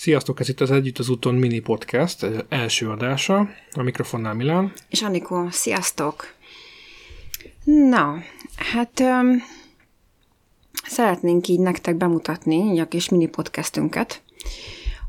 Sziasztok, 0.00 0.40
ez 0.40 0.48
itt 0.48 0.60
az 0.60 0.70
Együtt 0.70 0.98
az 0.98 1.08
úton 1.08 1.34
mini 1.34 1.58
podcast 1.58 2.26
első 2.48 2.88
adása. 2.88 3.48
A 3.72 3.82
mikrofonnál 3.82 4.34
Milán. 4.34 4.72
És 4.88 5.02
Anikó, 5.02 5.48
sziasztok! 5.50 6.34
Na, 7.64 8.18
hát 8.56 9.00
um, 9.00 9.42
szeretnénk 10.84 11.48
így 11.48 11.58
nektek 11.58 11.96
bemutatni 11.96 12.80
a 12.80 12.88
kis 12.88 13.08
mini 13.08 13.26
podcastünket, 13.26 14.22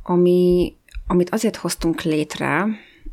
ami, 0.03 0.73
amit 1.07 1.29
azért 1.29 1.55
hoztunk 1.55 2.01
létre, 2.01 2.67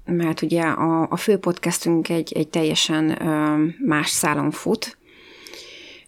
mert 0.04 0.42
ugye 0.42 0.62
a, 0.62 1.06
a 1.10 1.16
fő 1.16 1.36
podcastünk 1.36 2.08
egy, 2.08 2.32
egy 2.32 2.48
teljesen 2.48 3.18
um, 3.22 3.74
más 3.86 4.10
szálon 4.10 4.50
fut, 4.50 4.98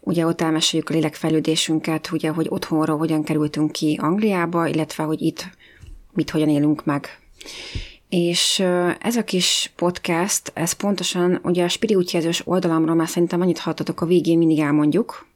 Ugye 0.03 0.27
ott 0.27 0.41
elmeséljük 0.41 0.89
a 0.89 0.93
lélekfejlődésünket, 0.93 2.11
ugye, 2.13 2.31
hogy 2.31 2.47
otthonról 2.49 2.99
hogyan 2.99 3.23
kerültünk 3.23 3.73
ki 3.73 3.99
Angliába, 4.03 4.67
illetve 4.67 5.03
hogy 5.03 5.21
itt 5.21 5.49
mit 6.13 6.31
hogyan 6.31 6.49
élünk 6.49 6.85
meg. 6.85 7.19
És 8.09 8.59
ez 9.01 9.17
a 9.17 9.25
kis 9.25 9.73
podcast, 9.77 10.51
ez 10.55 10.73
pontosan 10.73 11.41
ugye 11.43 11.65
a 11.65 11.69
Spiriútjelzős 11.69 12.43
oldalamról 12.45 12.95
már 12.95 13.09
szerintem 13.09 13.41
annyit 13.41 13.59
hallottatok 13.59 14.01
a 14.01 14.07
végén, 14.07 14.39
mindig 14.39 14.59
elmondjuk. 14.59 15.27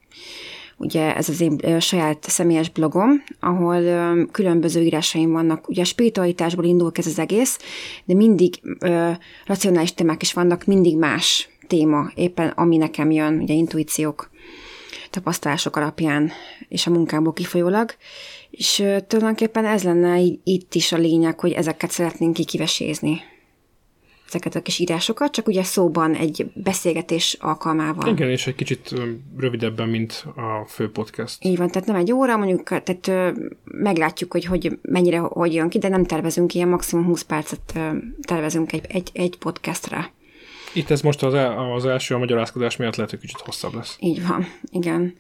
Ugye 0.77 1.17
ez 1.17 1.29
az 1.29 1.41
én 1.41 1.81
saját 1.81 2.25
személyes 2.29 2.69
blogom, 2.69 3.25
ahol 3.41 3.83
különböző 4.31 4.83
írásaim 4.83 5.33
vannak. 5.33 5.69
Ugye 5.69 5.83
a 5.83 5.85
spiritualitásból 5.85 6.65
indul 6.65 6.91
ez 6.95 7.07
az 7.07 7.19
egész, 7.19 7.59
de 8.05 8.15
mindig 8.15 8.55
ö, 8.79 9.11
racionális 9.47 9.95
témák 9.95 10.23
is 10.23 10.33
vannak, 10.33 10.65
mindig 10.65 10.97
más 10.97 11.49
téma, 11.67 12.11
éppen 12.15 12.49
ami 12.49 12.77
nekem 12.77 13.11
jön, 13.11 13.41
ugye 13.41 13.55
intuíciók, 13.55 14.31
tapasztalások 15.11 15.77
alapján 15.77 16.33
és 16.69 16.87
a 16.87 16.91
munkámból 16.91 17.33
kifolyólag. 17.33 17.95
És 18.57 18.75
tulajdonképpen 19.07 19.65
ez 19.65 19.83
lenne 19.83 20.21
itt 20.45 20.75
is 20.75 20.93
a 20.93 20.97
lényeg, 20.97 21.41
hogy 21.41 21.53
ezeket 21.53 21.91
szeretnénk 21.91 22.35
kikivesézni 22.35 23.21
ezeket 24.35 24.55
a 24.55 24.63
kis 24.63 24.79
írásokat, 24.79 25.33
csak 25.33 25.47
ugye 25.47 25.63
szóban 25.63 26.15
egy 26.15 26.51
beszélgetés 26.55 27.37
alkalmával. 27.41 28.09
Igen, 28.09 28.31
és 28.31 28.47
egy 28.47 28.55
kicsit 28.55 28.95
rövidebben, 29.37 29.89
mint 29.89 30.25
a 30.37 30.67
fő 30.69 30.91
podcast. 30.91 31.45
Így 31.45 31.57
van, 31.57 31.71
tehát 31.71 31.89
nem 31.89 31.97
egy 31.97 32.13
óra, 32.13 32.37
mondjuk, 32.37 32.63
tehát 32.63 33.35
meglátjuk, 33.65 34.33
hogy, 34.33 34.45
hogy 34.45 34.79
mennyire 34.83 35.19
hogy 35.19 35.55
jön 35.55 35.69
ki, 35.69 35.79
de 35.79 35.89
nem 35.89 36.05
tervezünk 36.05 36.55
ilyen, 36.55 36.69
maximum 36.69 37.05
20 37.05 37.23
percet 37.23 37.79
tervezünk 38.23 38.73
egy, 38.73 38.85
egy, 38.89 39.11
egy 39.13 39.39
podcastra. 39.39 40.11
Itt 40.73 40.91
ez 40.91 41.01
most 41.01 41.23
az, 41.23 41.35
el, 41.35 41.73
az 41.73 41.87
első 41.87 42.15
a 42.15 42.19
magyarázkodás 42.19 42.77
miatt 42.77 42.97
lehet, 42.97 43.11
hogy 43.11 43.21
kicsit 43.21 43.41
hosszabb 43.41 43.75
lesz. 43.75 43.97
Így 44.01 44.27
van, 44.27 44.47
igen. 44.71 45.15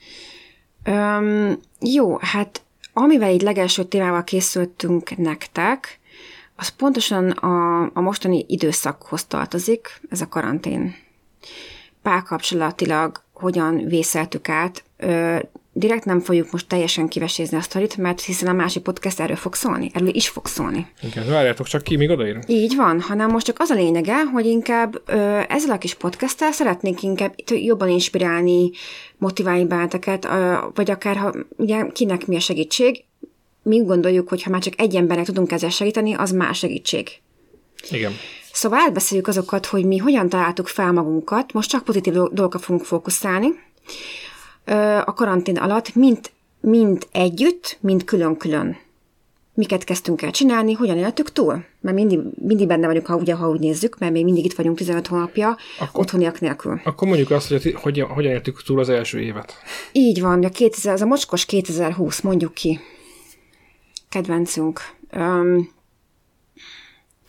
Öm, 0.84 1.58
jó, 1.80 2.18
hát 2.20 2.63
amivel 2.94 3.30
így 3.30 3.42
legelső 3.42 3.84
témával 3.84 4.24
készültünk 4.24 5.16
nektek, 5.16 6.00
az 6.56 6.68
pontosan 6.68 7.30
a, 7.30 7.82
a 7.94 8.00
mostani 8.00 8.44
időszakhoz 8.48 9.24
tartozik, 9.24 10.00
ez 10.08 10.20
a 10.20 10.28
karantén. 10.28 10.94
Párkapcsolatilag 12.02 13.22
hogyan 13.32 13.76
vészeltük 13.76 14.48
át, 14.48 14.84
direkt 15.76 16.04
nem 16.04 16.20
fogjuk 16.20 16.50
most 16.50 16.68
teljesen 16.68 17.08
kivesézni 17.08 17.56
a 17.56 17.60
sztorit, 17.60 17.96
mert 17.96 18.20
hiszen 18.20 18.48
a 18.48 18.52
másik 18.52 18.82
podcast 18.82 19.20
erről 19.20 19.36
fog 19.36 19.54
szólni, 19.54 19.90
erről 19.94 20.14
is 20.14 20.28
fog 20.28 20.46
szólni. 20.46 20.86
Igen, 21.02 21.28
várjátok 21.28 21.66
csak 21.66 21.82
ki, 21.82 21.96
míg 21.96 22.10
odaérünk. 22.10 22.44
Így 22.46 22.76
van, 22.76 23.00
hanem 23.00 23.30
most 23.30 23.46
csak 23.46 23.56
az 23.58 23.70
a 23.70 23.74
lényege, 23.74 24.24
hogy 24.24 24.46
inkább 24.46 25.02
ö, 25.06 25.40
ezzel 25.48 25.70
a 25.70 25.78
kis 25.78 25.94
podcasttel 25.94 26.52
szeretnénk 26.52 27.02
inkább 27.02 27.34
jobban 27.46 27.88
inspirálni, 27.88 28.70
motiválni 29.16 29.64
benneteket, 29.64 30.24
ö, 30.24 30.54
vagy 30.74 30.90
akár 30.90 31.16
ha 31.16 31.34
ugye 31.56 31.86
kinek 31.92 32.26
mi 32.26 32.36
a 32.36 32.40
segítség, 32.40 33.04
mi 33.62 33.80
úgy 33.80 33.86
gondoljuk, 33.86 34.28
hogy 34.28 34.42
ha 34.42 34.50
már 34.50 34.60
csak 34.60 34.80
egy 34.80 34.96
embernek 34.96 35.24
tudunk 35.24 35.52
ezzel 35.52 35.70
segíteni, 35.70 36.14
az 36.14 36.30
más 36.30 36.58
segítség. 36.58 37.08
Igen. 37.90 38.12
Szóval 38.52 38.78
átbeszéljük 38.78 39.28
azokat, 39.28 39.66
hogy 39.66 39.84
mi 39.84 39.96
hogyan 39.96 40.28
találtuk 40.28 40.66
fel 40.66 40.92
magunkat, 40.92 41.52
most 41.52 41.68
csak 41.68 41.84
pozitív 41.84 42.12
dolgokra 42.12 42.58
fogunk 42.58 42.84
fókuszálni, 42.84 43.48
a 45.04 45.12
karantén 45.14 45.56
alatt, 45.56 45.94
mind, 45.94 46.30
mind 46.60 47.06
együtt, 47.12 47.78
mind 47.80 48.04
külön-külön. 48.04 48.76
Miket 49.54 49.84
kezdtünk 49.84 50.22
el 50.22 50.30
csinálni, 50.30 50.72
hogyan 50.72 50.98
éltük 50.98 51.32
túl? 51.32 51.64
Mert 51.80 51.96
mindig, 51.96 52.20
mindig 52.34 52.66
benne 52.66 52.86
vagyunk, 52.86 53.06
ha, 53.06 53.16
ugye, 53.16 53.34
ha 53.34 53.48
úgy 53.48 53.60
nézzük, 53.60 53.98
mert 53.98 54.12
még 54.12 54.24
mindig 54.24 54.44
itt 54.44 54.54
vagyunk 54.54 54.76
15 54.76 55.06
hónapja, 55.06 55.56
akkor, 55.78 56.00
otthoniak 56.00 56.40
nélkül. 56.40 56.80
Akkor 56.84 57.08
mondjuk 57.08 57.30
azt, 57.30 57.48
hogy 57.48 57.74
hogyan, 57.80 58.08
hogyan 58.08 58.32
éltük 58.32 58.62
túl 58.62 58.78
az 58.78 58.88
első 58.88 59.20
évet. 59.20 59.54
Így 59.92 60.20
van, 60.20 60.44
a 60.44 60.48
2000, 60.48 60.92
az 60.92 61.00
a 61.02 61.06
mocskos 61.06 61.44
2020, 61.44 62.20
mondjuk 62.20 62.54
ki. 62.54 62.80
Kedvencünk. 64.08 64.80
Um, 65.16 65.73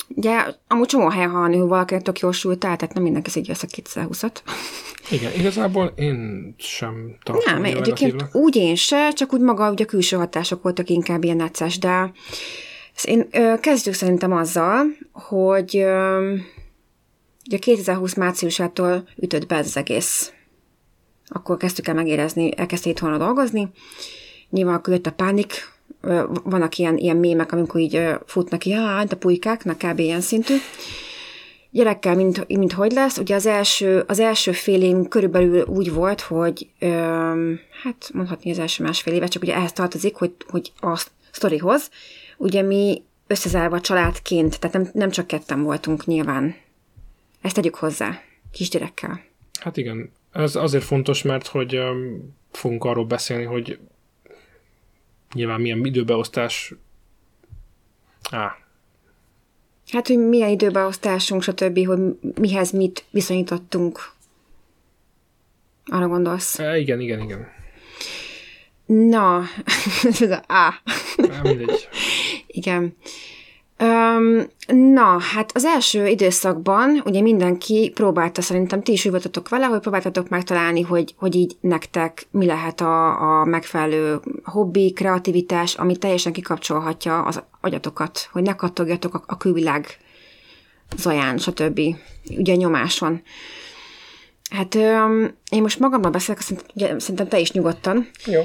Ugye, 0.08 0.46
amúgy 0.68 0.88
csomó 0.88 1.08
helyen 1.08 1.30
hallani, 1.30 1.58
hogy 1.58 1.68
valakinek 1.68 2.04
tök 2.04 2.20
jól 2.20 2.32
sült 2.32 2.64
el, 2.64 2.76
tehát 2.76 2.94
nem 2.94 3.04
mindenki 3.04 3.30
szedje 3.30 3.54
össze 3.54 3.68
2020-at. 3.72 4.36
Igen, 5.12 5.32
igazából 5.34 5.94
én 5.96 6.56
sem 6.58 7.18
tartom 7.24 7.54
Nem, 7.54 7.64
egyébként 7.64 8.26
úgy 8.32 8.56
én 8.56 8.76
se, 8.76 9.12
csak 9.12 9.34
úgy 9.34 9.42
maga 9.42 9.72
ugye 9.72 9.84
a 9.84 9.88
külső 9.88 10.18
hatások 10.18 10.64
voltak 10.64 10.90
inkább 10.90 11.24
ilyen 11.24 11.36
necces, 11.36 11.80
de 11.80 12.12
én 13.04 13.28
ö, 13.32 13.54
kezdjük 13.60 13.96
szerintem 13.96 14.32
azzal, 14.32 14.86
hogy 15.12 15.78
ö, 15.78 16.34
ugye 17.46 17.58
2020 17.58 18.14
márciusától 18.14 19.08
ütött 19.16 19.48
be 19.48 19.56
ez 19.56 19.66
az 19.66 19.78
egész. 19.78 20.34
Akkor 21.28 21.58
kezdtük 21.58 21.88
el 21.88 21.94
megérezni, 21.94 22.58
elkezdte 22.58 22.90
itthonra 22.90 23.18
dolgozni. 23.18 23.70
Nyilván 24.50 24.76
akkor 24.76 24.94
jött 24.94 25.06
a 25.06 25.12
pánik, 25.12 25.54
vannak 26.44 26.78
ilyen, 26.78 26.98
ilyen 26.98 27.18
mémek, 27.18 27.52
amikor 27.52 27.82
így 27.82 28.02
futnak 28.26 28.64
hát 28.64 29.12
a 29.12 29.18
pulykáknak 29.18 29.78
kb. 29.78 30.00
ilyen 30.00 30.22
szintű. 30.22 30.56
Gyerekkel, 31.72 32.16
mint, 32.16 32.48
mint 32.48 32.74
hogy 32.74 32.92
lesz, 32.92 33.18
ugye 33.18 33.36
az 33.36 33.46
első, 33.46 34.04
az 34.08 34.20
első 34.20 34.52
fél 34.52 34.82
év 34.82 35.08
körülbelül 35.08 35.66
úgy 35.66 35.94
volt, 35.94 36.22
hogy 36.22 36.70
öm, 36.80 37.60
hát 37.84 38.10
mondhatni 38.14 38.52
az 38.52 38.60
első 38.60 38.84
másfél 38.84 39.14
éve, 39.14 39.28
csak 39.28 39.42
ugye 39.42 39.56
ehhez 39.56 39.74
tartozik, 39.74 40.16
hogy, 40.16 40.32
hogy 40.48 40.72
a 40.80 41.06
sztorihoz, 41.32 41.90
ugye 42.38 42.62
mi 42.62 43.04
összezárva 43.28 43.82
családként, 43.82 44.60
tehát 44.60 44.76
nem, 44.76 44.90
nem 44.94 45.10
csak 45.10 45.28
ketten 45.28 45.64
voltunk 45.64 46.06
nyilván. 46.06 46.56
Ezt 47.42 47.56
tegyük 47.56 47.76
hozzá, 47.76 48.20
kisgyerekkel. 48.52 49.22
Hát 49.60 49.78
igen, 49.78 50.12
ez 50.32 50.56
azért 50.56 50.84
fontos, 50.84 51.22
mert 51.22 51.48
hogy 51.48 51.78
um, 51.78 52.36
fogunk 52.52 52.84
arról 52.84 53.06
beszélni, 53.06 53.44
hogy 53.44 53.80
nyilván 55.36 55.62
milyen 55.62 55.86
időbeosztás... 55.86 56.74
Á. 58.32 58.58
Hát, 59.92 60.08
hogy 60.08 60.18
milyen 60.18 60.50
időbeosztásunk, 60.50 61.42
stb., 61.44 61.86
hogy 61.86 62.00
mihez 62.40 62.72
mit 62.72 63.06
viszonyítottunk. 63.12 64.12
Arra 65.86 66.08
gondolsz? 66.08 66.60
É, 66.60 66.80
igen, 66.80 67.00
igen, 67.00 67.20
igen. 67.20 67.48
Na, 68.86 69.44
ez 70.22 70.22
a 70.22 70.44
A. 70.48 70.82
mindegy. 71.44 71.90
igen. 72.48 72.96
Um, 73.80 74.44
na, 74.94 75.20
hát 75.20 75.52
az 75.54 75.66
első 75.66 76.08
időszakban 76.08 77.02
ugye 77.06 77.22
mindenki 77.22 77.92
próbálta, 77.94 78.42
szerintem 78.42 78.84
ti 78.84 78.92
is 78.92 79.04
voltatok 79.04 79.50
vele, 79.50 79.66
hogy 79.66 79.80
próbáltatok 79.80 80.30
megtalálni, 80.30 80.82
hogy, 80.82 81.14
hogy 81.18 81.36
így 81.36 81.58
nektek 81.60 82.28
mi 82.32 82.46
lehet 82.46 82.82
a, 82.82 83.22
a 83.40 83.46
megfelelő 83.46 84.20
hobbi, 84.44 84.92
kreativitás, 84.92 85.76
ami 85.76 85.98
teljesen 85.98 86.34
kikapcsolhatja 86.34 87.22
az 87.22 87.44
agyatokat, 87.62 88.30
hogy 88.32 88.42
ne 88.42 88.56
kattogjatok 88.56 89.14
a, 89.14 89.24
a 89.26 89.38
külvilág 89.38 89.98
zaján, 90.98 91.38
stb. 91.38 91.80
Ugye 92.38 92.56
nyomáson. 92.56 93.22
Hát 94.50 94.76
um, 94.76 95.36
én 95.52 95.62
most 95.62 95.80
magammal 95.80 96.12
beszélek, 96.12 96.42
szerintem, 96.42 97.00
szerintem 97.00 97.28
te 97.28 97.40
is 97.40 97.52
nyugodtan. 97.52 98.10
Jó. 98.26 98.42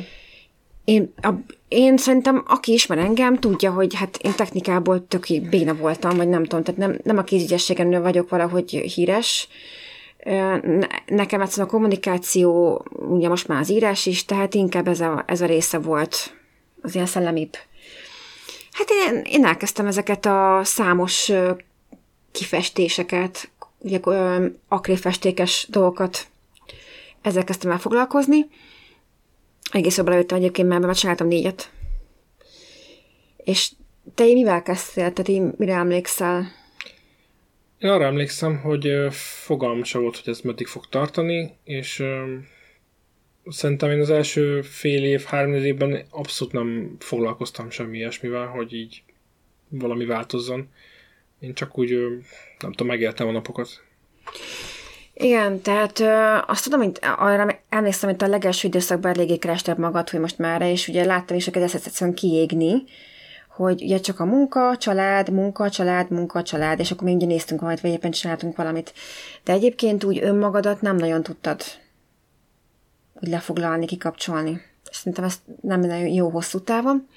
Én, 0.85 1.13
a, 1.23 1.29
én 1.71 1.97
szerintem, 1.97 2.45
aki 2.47 2.73
ismer 2.73 2.99
engem, 2.99 3.39
tudja, 3.39 3.71
hogy 3.71 3.95
hát 3.95 4.17
én 4.17 4.33
technikából 4.33 5.07
töké 5.07 5.41
béna 5.41 5.75
voltam, 5.75 6.17
vagy 6.17 6.29
nem 6.29 6.45
tudom, 6.45 6.65
tehát 6.65 6.81
nem, 6.81 6.99
nem 7.03 7.19
a 7.19 7.23
kézügyességemről 7.23 8.03
vagyok 8.03 8.29
valahogy 8.29 8.71
híres. 8.71 9.49
Nekem 11.07 11.41
egyszerűen 11.41 11.69
a 11.69 11.71
kommunikáció, 11.71 12.83
ugye 12.93 13.29
most 13.29 13.49
már 13.49 13.61
az 13.61 13.71
írás 13.71 14.07
is, 14.07 14.25
tehát 14.25 14.55
inkább 14.55 14.89
ez 14.89 15.01
a, 15.01 15.25
ez 15.27 15.41
a 15.41 15.47
része 15.47 15.79
volt 15.79 16.35
az 16.83 16.95
ilyen 16.95 17.07
szellemibb. 17.07 17.57
Hát 18.73 18.89
én, 18.91 19.23
én 19.25 19.45
elkezdtem 19.45 19.87
ezeket 19.87 20.27
a 20.27 20.61
számos 20.65 21.33
kifestéseket, 22.33 23.51
ugye 23.79 24.01
akréfestékes 24.69 25.67
dolgokat, 25.71 26.27
ezzel 27.23 27.45
kezdtem 27.45 27.71
el 27.71 27.79
foglalkozni, 27.79 28.47
egész 29.73 29.97
jobban 29.97 30.13
előttem 30.13 30.39
egyébként, 30.39 30.69
mert 30.69 30.83
már 30.83 30.95
csináltam 30.95 31.27
négyet. 31.27 31.71
És 33.37 33.73
te 34.15 34.25
mivel 34.25 34.63
kezdtél? 34.63 35.13
Tehát 35.13 35.29
én 35.29 35.53
mire 35.57 35.75
emlékszel? 35.75 36.47
Én 37.79 37.91
arra 37.91 38.05
emlékszem, 38.05 38.59
hogy 38.59 38.89
fogalmam 39.45 39.83
sem 39.83 40.01
volt, 40.01 40.17
hogy 40.17 40.29
ez 40.33 40.41
meddig 40.41 40.67
fog 40.67 40.87
tartani, 40.87 41.57
és 41.65 42.03
szerintem 43.47 43.91
én 43.91 44.01
az 44.01 44.11
első 44.11 44.63
fél 44.63 45.05
év, 45.05 45.23
három 45.25 45.55
évben 45.55 46.07
abszolút 46.11 46.53
nem 46.53 46.97
foglalkoztam 46.99 47.71
semmi 47.71 47.97
ilyesmivel, 47.97 48.47
hogy 48.47 48.75
így 48.75 49.03
valami 49.69 50.05
változzon. 50.05 50.69
Én 51.41 51.55
csak 51.55 51.79
úgy, 51.79 51.91
nem 52.59 52.71
tudom, 52.71 52.87
megéltem 52.87 53.29
a 53.29 53.33
napokat. 53.33 53.83
Igen, 55.23 55.61
tehát 55.61 56.01
ö, 56.01 56.37
azt 56.47 56.65
tudom, 56.65 56.81
hogy 56.81 56.99
arra 57.17 57.59
emlékszem, 57.69 58.11
hogy 58.11 58.23
a 58.23 58.27
legelső 58.27 58.69
időszakban 58.69 59.13
eléggé 59.13 59.37
kerested 59.37 59.79
magad, 59.79 60.11
hogy 60.11 60.21
most 60.21 60.39
már, 60.39 60.63
és 60.63 60.89
ugye 60.89 61.05
láttam 61.05 61.37
is, 61.37 61.45
hogy 61.45 61.57
ezt 61.57 61.75
egyszerűen 61.75 62.17
kiégni, 62.17 62.85
hogy 63.49 63.83
ugye 63.83 64.01
csak 64.01 64.21
a 64.21 64.25
munka, 64.25 64.77
család, 64.77 65.31
munka, 65.31 65.71
család, 65.71 66.11
munka, 66.11 66.43
család, 66.43 66.79
és 66.79 66.91
akkor 66.91 67.05
mi 67.05 67.15
ugye 67.15 67.27
néztünk 67.27 67.61
valamit, 67.61 67.83
vagy 67.83 67.91
éppen 67.91 68.11
csináltunk 68.11 68.57
valamit. 68.57 68.93
De 69.45 69.53
egyébként 69.53 70.05
úgy 70.05 70.23
önmagadat 70.23 70.81
nem 70.81 70.97
nagyon 70.97 71.23
tudtad 71.23 71.63
úgy 73.15 73.29
lefoglalni, 73.29 73.87
kikapcsolni. 73.87 74.63
Szerintem 74.91 75.25
ez 75.25 75.41
nem 75.61 75.81
nagyon 75.81 76.07
jó 76.07 76.29
hosszú 76.29 76.61
távon. 76.61 77.09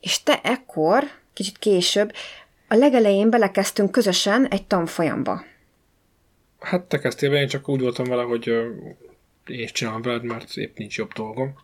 És 0.00 0.22
te 0.22 0.40
ekkor, 0.42 1.04
kicsit 1.32 1.58
később, 1.58 2.12
a 2.68 2.74
legelején 2.74 3.30
belekezdtünk 3.30 3.90
közösen 3.90 4.46
egy 4.46 4.66
tanfolyamba. 4.66 5.42
Hát 6.60 6.82
te 6.82 6.98
kezdtél 6.98 7.34
én 7.34 7.48
csak 7.48 7.68
úgy 7.68 7.80
voltam 7.80 8.08
vele, 8.08 8.22
hogy 8.22 8.46
én 9.46 9.60
is 9.60 9.72
csinálom 9.72 10.02
veled, 10.02 10.22
mert 10.22 10.56
épp 10.56 10.76
nincs 10.76 10.96
jobb 10.96 11.12
dolgom. 11.12 11.54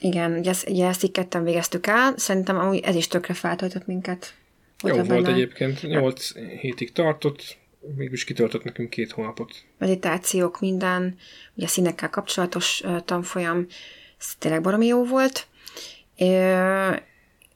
Igen, 0.00 0.32
ugye 0.38 0.50
ezt, 0.50 0.68
ugye 0.68 0.86
ezt 0.86 1.02
így 1.02 1.10
ketten 1.10 1.44
végeztük 1.44 1.86
el, 1.86 2.14
szerintem 2.16 2.58
amúgy 2.58 2.78
ez 2.78 2.94
is 2.94 3.08
tökre 3.08 3.34
feltöltött 3.34 3.86
minket. 3.86 4.34
Jó 4.82 4.94
volt 4.94 5.06
benne... 5.06 5.32
egyébként, 5.32 5.82
nyolc 5.82 6.32
hétig 6.60 6.92
tartott, 6.92 7.56
mégis 7.96 8.24
kitöltött 8.24 8.64
nekünk 8.64 8.90
két 8.90 9.12
hónapot. 9.12 9.54
Meditációk, 9.78 10.60
minden, 10.60 11.16
ugye 11.54 11.66
színekkel 11.66 12.10
kapcsolatos 12.10 12.82
tanfolyam, 13.04 13.66
ez 14.18 14.34
tényleg 14.38 14.62
baromi 14.62 14.86
jó 14.86 15.04
volt. 15.04 15.46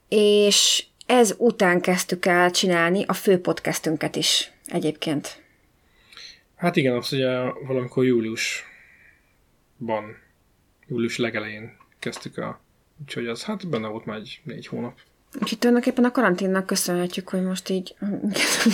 És 0.09 0.85
ez 1.07 1.35
után 1.39 1.81
kezdtük 1.81 2.27
el 2.27 2.51
csinálni 2.51 3.05
a 3.07 3.13
fő 3.13 3.41
podcastünket 3.41 4.17
is 4.17 4.53
egyébként. 4.67 5.43
Hát 6.59 6.77
igen, 6.77 6.97
az 6.97 7.13
ugye 7.13 7.29
valamikor 7.67 8.05
júliusban, 8.05 8.67
július 10.87 11.19
legelején 11.19 11.77
kezdtük 11.99 12.37
el. 12.37 12.61
Úgyhogy 13.03 13.27
az 13.27 13.45
hát 13.45 13.69
benne 13.69 13.89
volt 13.89 14.05
már 14.05 14.17
egy 14.17 14.41
négy 14.45 14.67
hónap. 14.67 14.99
Úgyhogy 15.41 15.59
tulajdonképpen 15.59 16.05
a 16.05 16.11
karanténnak 16.11 16.67
köszönhetjük, 16.67 17.29
hogy 17.29 17.43
most 17.43 17.69
így 17.69 17.95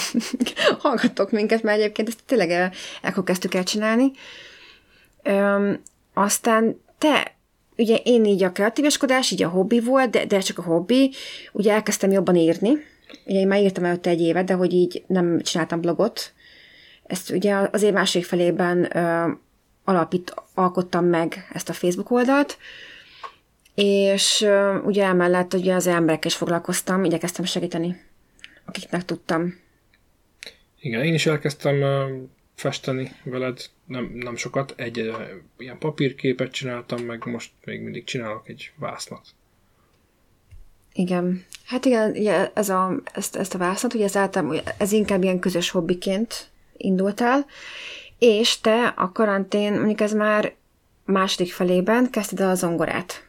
hallgatok 0.78 1.30
minket, 1.30 1.62
mert 1.62 1.78
egyébként 1.78 2.08
ezt 2.08 2.24
tényleg 2.26 2.50
el, 2.50 2.72
akkor 3.02 3.24
kezdtük 3.24 3.54
el 3.54 3.64
csinálni. 3.64 4.10
Öm, 5.22 5.80
aztán 6.12 6.80
te, 6.98 7.36
ugye 7.76 7.96
én 7.96 8.24
így 8.24 8.42
a 8.42 8.52
kreatíveskodás, 8.52 9.30
így 9.30 9.42
a 9.42 9.48
hobbi 9.48 9.80
volt, 9.80 10.10
de, 10.10 10.26
de 10.26 10.38
csak 10.38 10.58
a 10.58 10.62
hobbi, 10.62 11.12
ugye 11.52 11.72
elkezdtem 11.72 12.10
jobban 12.10 12.36
írni. 12.36 12.72
Ugye 13.24 13.38
én 13.38 13.46
már 13.46 13.60
írtam 13.60 13.84
előtte 13.84 14.10
egy 14.10 14.20
évet, 14.20 14.44
de 14.44 14.54
hogy 14.54 14.72
így 14.72 15.04
nem 15.06 15.40
csináltam 15.40 15.80
blogot. 15.80 16.33
Ezt 17.14 17.30
ugye 17.30 17.68
az 17.70 17.82
év 17.82 17.92
másik 17.92 18.24
felében 18.24 18.96
ö, 18.96 19.30
alapít, 19.84 20.34
alkottam 20.54 21.04
meg 21.04 21.48
ezt 21.52 21.68
a 21.68 21.72
Facebook 21.72 22.10
oldalt, 22.10 22.58
és 23.74 24.40
uh, 24.40 24.86
ugye 24.86 25.04
emellett 25.04 25.54
ugye 25.54 25.74
az 25.74 25.86
emberekkel 25.86 26.30
is 26.30 26.36
foglalkoztam, 26.36 27.04
igyekeztem 27.04 27.44
segíteni, 27.44 28.00
akiknek 28.64 29.04
tudtam. 29.04 29.60
Igen, 30.80 31.04
én 31.04 31.14
is 31.14 31.26
elkezdtem 31.26 31.82
uh, 31.82 32.28
festeni 32.54 33.12
veled, 33.24 33.70
nem, 33.86 34.10
nem 34.14 34.36
sokat, 34.36 34.74
egy 34.76 35.00
uh, 35.00 35.14
ilyen 35.58 35.78
papírképet 35.78 36.52
csináltam, 36.52 37.02
meg 37.02 37.24
most 37.24 37.50
még 37.64 37.80
mindig 37.80 38.04
csinálok 38.04 38.48
egy 38.48 38.72
vásznat. 38.76 39.26
Igen. 40.92 41.44
Hát 41.64 41.84
igen, 41.84 42.10
ugye 42.10 42.50
ez 42.54 42.68
a, 42.68 43.00
ezt, 43.12 43.36
ezt 43.36 43.54
a 43.54 43.58
vásznat, 43.58 43.94
ugye 43.94 44.04
ez, 44.04 44.16
általán, 44.16 44.60
ez 44.78 44.92
inkább 44.92 45.22
ilyen 45.22 45.38
közös 45.38 45.70
hobbiként 45.70 46.52
indult 46.76 47.20
el, 47.20 47.46
és 48.18 48.60
te 48.60 48.86
a 48.86 49.12
karantén, 49.12 49.72
mondjuk 49.72 50.00
ez 50.00 50.12
már 50.12 50.54
második 51.04 51.52
felében 51.52 52.10
kezdted 52.10 52.40
el 52.40 52.50
a 52.50 52.54
zongorát. 52.54 53.26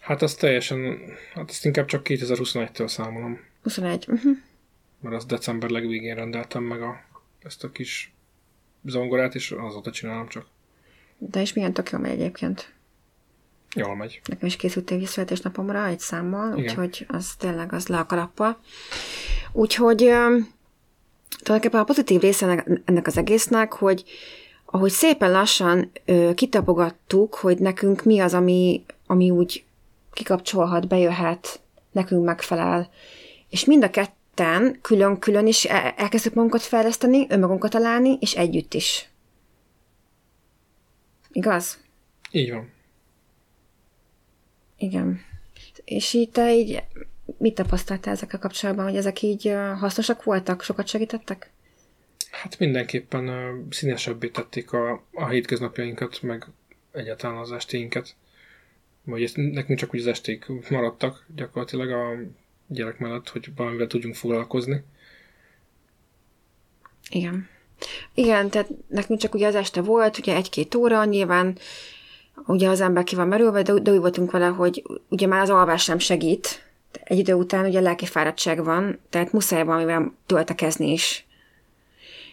Hát 0.00 0.22
az 0.22 0.34
teljesen, 0.34 0.98
hát 1.34 1.50
ezt 1.50 1.64
inkább 1.64 1.86
csak 1.86 2.06
2021-től 2.08 2.88
számolom. 2.88 3.40
21. 3.62 4.04
Uh-huh. 4.08 4.36
Mert 5.00 5.14
azt 5.14 5.26
december 5.26 5.70
legvégén 5.70 6.14
rendeltem 6.14 6.62
meg 6.62 6.82
a, 6.82 7.00
ezt 7.42 7.64
a 7.64 7.70
kis 7.70 8.12
zongorát, 8.84 9.34
és 9.34 9.50
azóta 9.50 9.90
csinálom 9.90 10.28
csak. 10.28 10.46
De 11.18 11.40
és 11.40 11.52
milyen 11.52 11.72
tök 11.72 11.90
jól 11.90 12.00
megy 12.00 12.10
egyébként. 12.10 12.72
Jól 13.74 13.96
megy. 13.96 14.20
Nekem 14.24 14.46
is 14.46 14.56
készült 14.56 14.90
egy 14.90 15.04
születésnapomra 15.04 15.86
egy 15.86 16.00
számmal, 16.00 16.52
Igen. 16.52 16.64
úgyhogy 16.64 17.06
az 17.08 17.34
tényleg 17.38 17.72
az 17.72 17.86
le 17.86 17.98
a 17.98 18.06
kalappal. 18.06 18.60
Úgyhogy 19.52 20.12
tulajdonképpen 21.42 21.80
a 21.80 21.84
pozitív 21.84 22.20
része 22.20 22.64
ennek, 22.84 23.06
az 23.06 23.16
egésznek, 23.16 23.72
hogy 23.72 24.04
ahogy 24.64 24.90
szépen 24.90 25.30
lassan 25.30 25.90
ö, 26.04 26.30
kitapogattuk, 26.34 27.34
hogy 27.34 27.58
nekünk 27.58 28.04
mi 28.04 28.18
az, 28.20 28.34
ami, 28.34 28.84
ami 29.06 29.30
úgy 29.30 29.64
kikapcsolhat, 30.12 30.88
bejöhet, 30.88 31.60
nekünk 31.92 32.24
megfelel. 32.24 32.90
És 33.48 33.64
mind 33.64 33.82
a 33.82 33.90
ketten 33.90 34.78
külön-külön 34.82 35.46
is 35.46 35.64
elkezdtük 35.64 36.34
magunkat 36.34 36.62
fejleszteni, 36.62 37.26
önmagunkat 37.28 37.70
találni, 37.70 38.16
és 38.20 38.34
együtt 38.34 38.74
is. 38.74 39.08
Igaz? 41.32 41.78
Így 42.30 42.50
van. 42.50 42.70
Igen. 44.78 45.20
És 45.84 46.12
így 46.12 46.30
te 46.30 46.54
így 46.54 46.82
mit 47.38 47.54
tapasztaltál 47.54 48.12
ezekkel 48.12 48.38
kapcsolatban, 48.38 48.84
hogy 48.84 48.96
ezek 48.96 49.22
így 49.22 49.54
hasznosak 49.78 50.22
voltak, 50.22 50.62
sokat 50.62 50.86
segítettek? 50.86 51.50
Hát 52.30 52.58
mindenképpen 52.58 53.30
színesebbé 53.70 54.28
tették 54.28 54.72
a, 54.72 55.04
a 55.12 55.28
hétköznapjainkat, 55.28 56.22
meg 56.22 56.46
egyáltalán 56.92 57.36
az 57.36 57.52
estéinket 57.52 58.16
vagy 59.08 59.32
nekünk 59.34 59.78
csak 59.78 59.94
úgy 59.94 60.00
az 60.00 60.06
esték 60.06 60.46
maradtak 60.70 61.26
gyakorlatilag 61.34 61.90
a 61.90 62.16
gyerek 62.66 62.98
mellett, 62.98 63.28
hogy 63.28 63.48
valamivel 63.56 63.86
tudjunk 63.86 64.14
foglalkozni. 64.14 64.84
Igen. 67.10 67.48
Igen, 68.14 68.50
tehát 68.50 68.68
nekünk 68.88 69.20
csak 69.20 69.34
ugye 69.34 69.46
az 69.46 69.54
este 69.54 69.80
volt, 69.80 70.18
ugye 70.18 70.34
egy-két 70.34 70.74
óra, 70.74 71.04
nyilván 71.04 71.58
ugye 72.46 72.68
az 72.68 72.80
ember 72.80 73.04
ki 73.04 73.14
van 73.14 73.28
merülve, 73.28 73.62
de, 73.62 73.72
de 73.72 73.90
úgy 73.90 73.98
voltunk 73.98 74.30
vele, 74.30 74.46
hogy 74.46 74.82
ugye 75.08 75.26
már 75.26 75.40
az 75.40 75.50
alvás 75.50 75.86
nem 75.86 75.98
segít, 75.98 76.67
egy 77.04 77.18
idő 77.18 77.32
után 77.32 77.64
ugye 77.64 77.80
lelki 77.80 78.06
fáradtság 78.06 78.64
van, 78.64 79.00
tehát 79.10 79.32
muszáj 79.32 79.64
valamivel 79.64 80.14
töltekezni 80.26 80.92
is. 80.92 81.26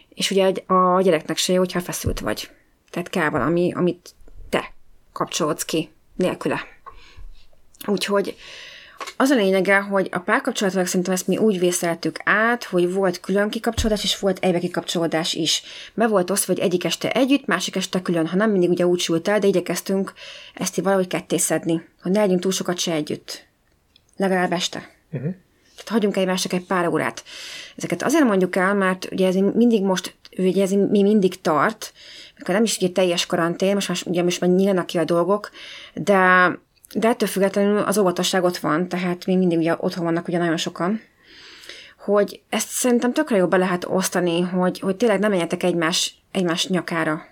És 0.09 0.31
ugye 0.31 0.51
a 0.67 1.01
gyereknek 1.01 1.37
se 1.37 1.53
jó, 1.53 1.59
hogyha 1.59 1.81
feszült 1.81 2.19
vagy. 2.19 2.49
Tehát 2.89 3.09
kell 3.09 3.29
valami, 3.29 3.73
amit 3.73 4.09
te 4.49 4.73
kapcsolódsz 5.11 5.65
ki 5.65 5.89
nélküle. 6.15 6.61
Úgyhogy 7.85 8.35
az 9.17 9.29
a 9.29 9.35
lényege, 9.35 9.79
hogy 9.79 10.09
a 10.11 10.19
párkapcsolatilag 10.19 10.87
szerintem 10.87 11.13
ezt 11.13 11.27
mi 11.27 11.37
úgy 11.37 11.59
vészeltük 11.59 12.19
át, 12.23 12.63
hogy 12.63 12.93
volt 12.93 13.19
külön 13.19 13.49
kikapcsolódás, 13.49 14.03
és 14.03 14.19
volt 14.19 14.39
egybe 14.39 14.59
kikapcsolódás 14.59 15.33
is. 15.33 15.63
Be 15.93 16.07
volt 16.07 16.29
osztva, 16.29 16.53
hogy 16.53 16.61
egyik 16.61 16.83
este 16.83 17.11
együtt, 17.11 17.45
másik 17.45 17.75
este 17.75 18.01
külön, 18.01 18.27
ha 18.27 18.35
nem 18.35 18.51
mindig 18.51 18.69
ugye 18.69 18.87
úgy 18.87 18.99
sült 18.99 19.27
el, 19.27 19.39
de 19.39 19.47
igyekeztünk 19.47 20.13
ezt 20.53 20.77
így 20.77 20.83
valahogy 20.83 21.07
ketté 21.07 21.37
szedni, 21.37 21.85
hogy 22.01 22.11
ne 22.11 22.19
legyünk 22.19 22.41
túl 22.41 22.51
sokat 22.51 22.77
se 22.77 22.91
együtt. 22.91 23.44
Legalább 24.15 24.51
este. 24.51 24.89
Uh-huh. 25.11 25.33
Tehát 25.75 25.89
hagyjunk 25.89 26.17
egymásnak 26.17 26.53
egy 26.53 26.65
pár 26.65 26.87
órát. 26.87 27.23
Ezeket 27.75 28.03
azért 28.03 28.23
mondjuk 28.23 28.55
el, 28.55 28.73
mert 28.73 29.07
ugye 29.11 29.27
ez 29.27 29.35
mindig 29.35 29.83
most, 29.83 30.15
ugye 30.37 30.63
ez 30.63 30.71
mi 30.71 31.01
mindig 31.01 31.41
tart, 31.41 31.93
mikor 32.37 32.53
nem 32.53 32.63
is 32.63 32.77
ugye 32.77 32.89
teljes 32.89 33.25
karantén, 33.25 33.73
most 33.73 33.87
már, 33.87 33.97
ugye 34.05 34.23
most 34.23 34.41
már 34.41 34.49
nyílnak 34.49 34.85
ki 34.85 34.97
a 34.97 35.03
dolgok, 35.03 35.49
de 35.93 36.51
de 36.93 37.07
ettől 37.07 37.29
függetlenül 37.29 37.77
az 37.77 37.97
óvatosság 37.97 38.43
ott 38.43 38.57
van, 38.57 38.87
tehát 38.87 39.25
mi 39.25 39.35
mindig 39.35 39.57
ugye 39.57 39.75
otthon 39.77 40.03
vannak 40.03 40.27
ugye 40.27 40.37
nagyon 40.37 40.57
sokan, 40.57 41.01
hogy 41.99 42.41
ezt 42.49 42.67
szerintem 42.67 43.13
tökre 43.13 43.37
jobban 43.37 43.59
lehet 43.59 43.85
osztani, 43.87 44.41
hogy, 44.41 44.79
hogy 44.79 44.95
tényleg 44.95 45.19
nem 45.19 45.29
menjetek 45.29 45.63
egymás, 45.63 46.15
egymás 46.31 46.67
nyakára, 46.67 47.25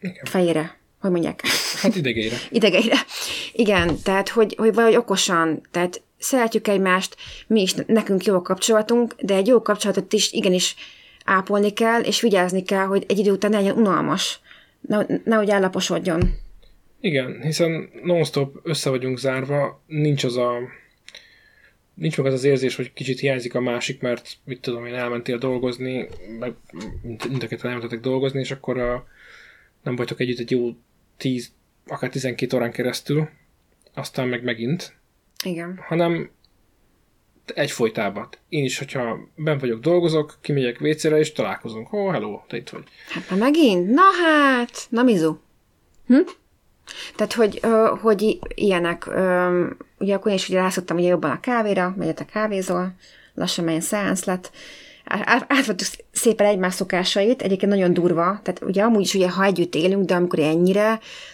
Igen. 0.00 0.24
fejére, 0.24 0.78
hogy 1.00 1.10
mondják? 1.10 1.42
Hát 1.76 1.96
idegeire. 1.96 2.36
idegeire. 2.50 2.96
Igen, 3.52 3.98
tehát 4.02 4.28
hogy, 4.28 4.54
hogy 4.58 4.74
valahogy 4.74 4.96
okosan, 4.96 5.60
tehát 5.70 6.02
szeretjük 6.20 6.68
egymást, 6.68 7.16
mi 7.46 7.60
is, 7.60 7.74
nekünk 7.86 8.24
jó 8.24 8.34
a 8.34 8.42
kapcsolatunk, 8.42 9.14
de 9.20 9.34
egy 9.34 9.46
jó 9.46 9.62
kapcsolatot 9.62 10.12
is 10.12 10.32
igenis 10.32 10.74
ápolni 11.24 11.72
kell, 11.72 12.00
és 12.00 12.20
vigyázni 12.20 12.62
kell, 12.62 12.84
hogy 12.84 13.04
egy 13.08 13.18
idő 13.18 13.30
után 13.30 13.50
ne 13.50 13.56
legyen 13.56 13.76
unalmas, 13.76 14.40
nehogy 15.24 15.50
állaposodjon. 15.50 16.34
Igen, 17.00 17.40
hiszen 17.42 17.90
non-stop 18.02 18.60
össze 18.62 18.90
vagyunk 18.90 19.18
zárva, 19.18 19.82
nincs 19.86 20.24
az 20.24 20.36
a 20.36 20.58
nincs 21.94 22.16
meg 22.16 22.26
az 22.26 22.32
az 22.32 22.44
érzés, 22.44 22.76
hogy 22.76 22.92
kicsit 22.92 23.20
hiányzik 23.20 23.54
a 23.54 23.60
másik, 23.60 24.00
mert 24.00 24.36
mit 24.44 24.60
tudom 24.60 24.86
én, 24.86 24.94
elmentél 24.94 25.38
dolgozni, 25.38 26.08
meg 26.38 26.52
mindeket 27.28 27.64
elmentetek 27.64 28.00
dolgozni, 28.00 28.40
és 28.40 28.50
akkor 28.50 28.78
a, 28.78 29.06
nem 29.82 29.96
vagytok 29.96 30.20
együtt 30.20 30.38
egy 30.38 30.50
jó 30.50 30.76
10, 31.16 31.52
akár 31.86 32.10
12 32.10 32.56
órán 32.56 32.72
keresztül, 32.72 33.28
aztán 33.94 34.28
meg 34.28 34.42
megint. 34.42 34.99
Igen. 35.44 35.80
Hanem 35.88 36.30
egyfolytában. 37.54 38.28
Én 38.48 38.64
is, 38.64 38.78
hogyha 38.78 39.18
ben 39.34 39.58
vagyok, 39.58 39.80
dolgozok, 39.80 40.38
kimegyek 40.40 40.78
vécére, 40.78 41.18
és 41.18 41.32
találkozunk. 41.32 41.92
Ó, 41.92 42.06
oh, 42.06 42.12
hello, 42.12 42.40
te 42.48 42.56
itt 42.56 42.68
vagy. 42.68 42.84
Hát 43.08 43.30
már 43.30 43.38
megint? 43.38 43.90
Na 43.90 44.02
hát, 44.24 44.86
na 44.88 45.02
mizu. 45.02 45.36
Hm? 46.06 46.20
Tehát, 47.16 47.32
hogy, 47.32 47.60
hogy 48.00 48.38
ilyenek, 48.54 49.06
ugye 49.98 50.14
akkor 50.14 50.30
én 50.30 50.36
is 50.36 50.48
ugye 50.48 50.58
rászoktam 50.58 50.96
ugye 50.96 51.08
jobban 51.08 51.30
a 51.30 51.40
kávéra, 51.40 51.94
megyek 51.96 52.26
kávézol, 52.32 52.94
lassan 53.34 53.64
melyen 53.64 53.80
szeánsz 53.80 54.24
lett, 54.24 54.50
átvettük 55.48 55.88
szépen 56.12 56.46
egymás 56.46 56.74
szokásait, 56.74 57.42
egyébként 57.42 57.72
nagyon 57.72 57.92
durva, 57.92 58.40
tehát 58.42 58.60
ugye 58.62 58.82
amúgy 58.82 59.00
is 59.00 59.14
ugye, 59.14 59.30
ha 59.30 59.44
együtt 59.44 59.74
élünk, 59.74 60.04
de 60.04 60.14
amikor 60.14 60.38
ennyire, 60.38 60.82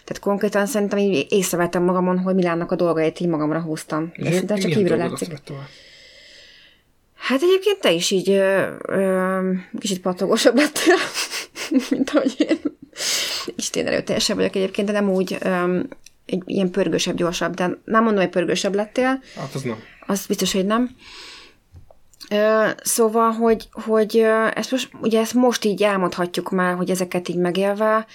tehát 0.05 0.19
konkrétan 0.21 0.67
szerintem 0.67 0.99
így 0.99 1.27
észrevettem 1.29 1.83
magamon, 1.83 2.19
hogy 2.19 2.35
Milánnak 2.35 2.73
a 2.73 2.77
dolgait 2.77 3.21
így 3.21 3.29
magamra 3.29 3.61
húztam. 3.61 4.11
És 4.13 4.41
de 4.41 4.55
csak 4.55 4.71
kívülről 4.71 4.97
látszik. 4.97 5.29
Hát 7.15 7.43
egyébként 7.43 7.81
te 7.81 7.93
is 7.93 8.11
így 8.11 8.31
ö, 8.31 8.67
ö, 8.89 9.53
kicsit 9.79 10.01
patogósabb 10.01 10.57
lettél, 10.57 10.97
mint 11.91 12.11
ahogy 12.11 12.35
én. 12.39 12.59
Isten 13.57 13.87
erőteljesebb 13.87 14.37
vagyok 14.37 14.57
egyébként, 14.57 14.87
de 14.87 14.93
nem 14.93 15.11
úgy 15.11 15.37
ö, 15.41 15.81
egy 16.27 16.43
ilyen 16.47 16.71
pörgősebb, 16.71 17.17
gyorsabb, 17.17 17.55
de 17.55 17.79
nem 17.85 18.03
mondom, 18.03 18.23
hogy 18.23 18.31
pörgősebb 18.31 18.75
lettél. 18.75 19.23
Hát 19.37 19.55
az 19.55 19.63
nem. 19.63 19.77
Az 20.07 20.27
biztos, 20.27 20.53
hogy 20.53 20.67
nem. 20.67 20.97
Szóval, 22.83 23.31
hogy, 23.31 23.69
hogy 23.71 24.19
ezt 24.55 24.71
most, 24.71 24.89
ugye 25.01 25.21
ezt 25.21 25.35
most 25.35 25.65
így 25.65 25.83
elmondhatjuk 25.83 26.51
már, 26.51 26.75
hogy 26.75 26.91
ezeket 26.91 27.29
így 27.29 27.39
megélve, 27.39 28.07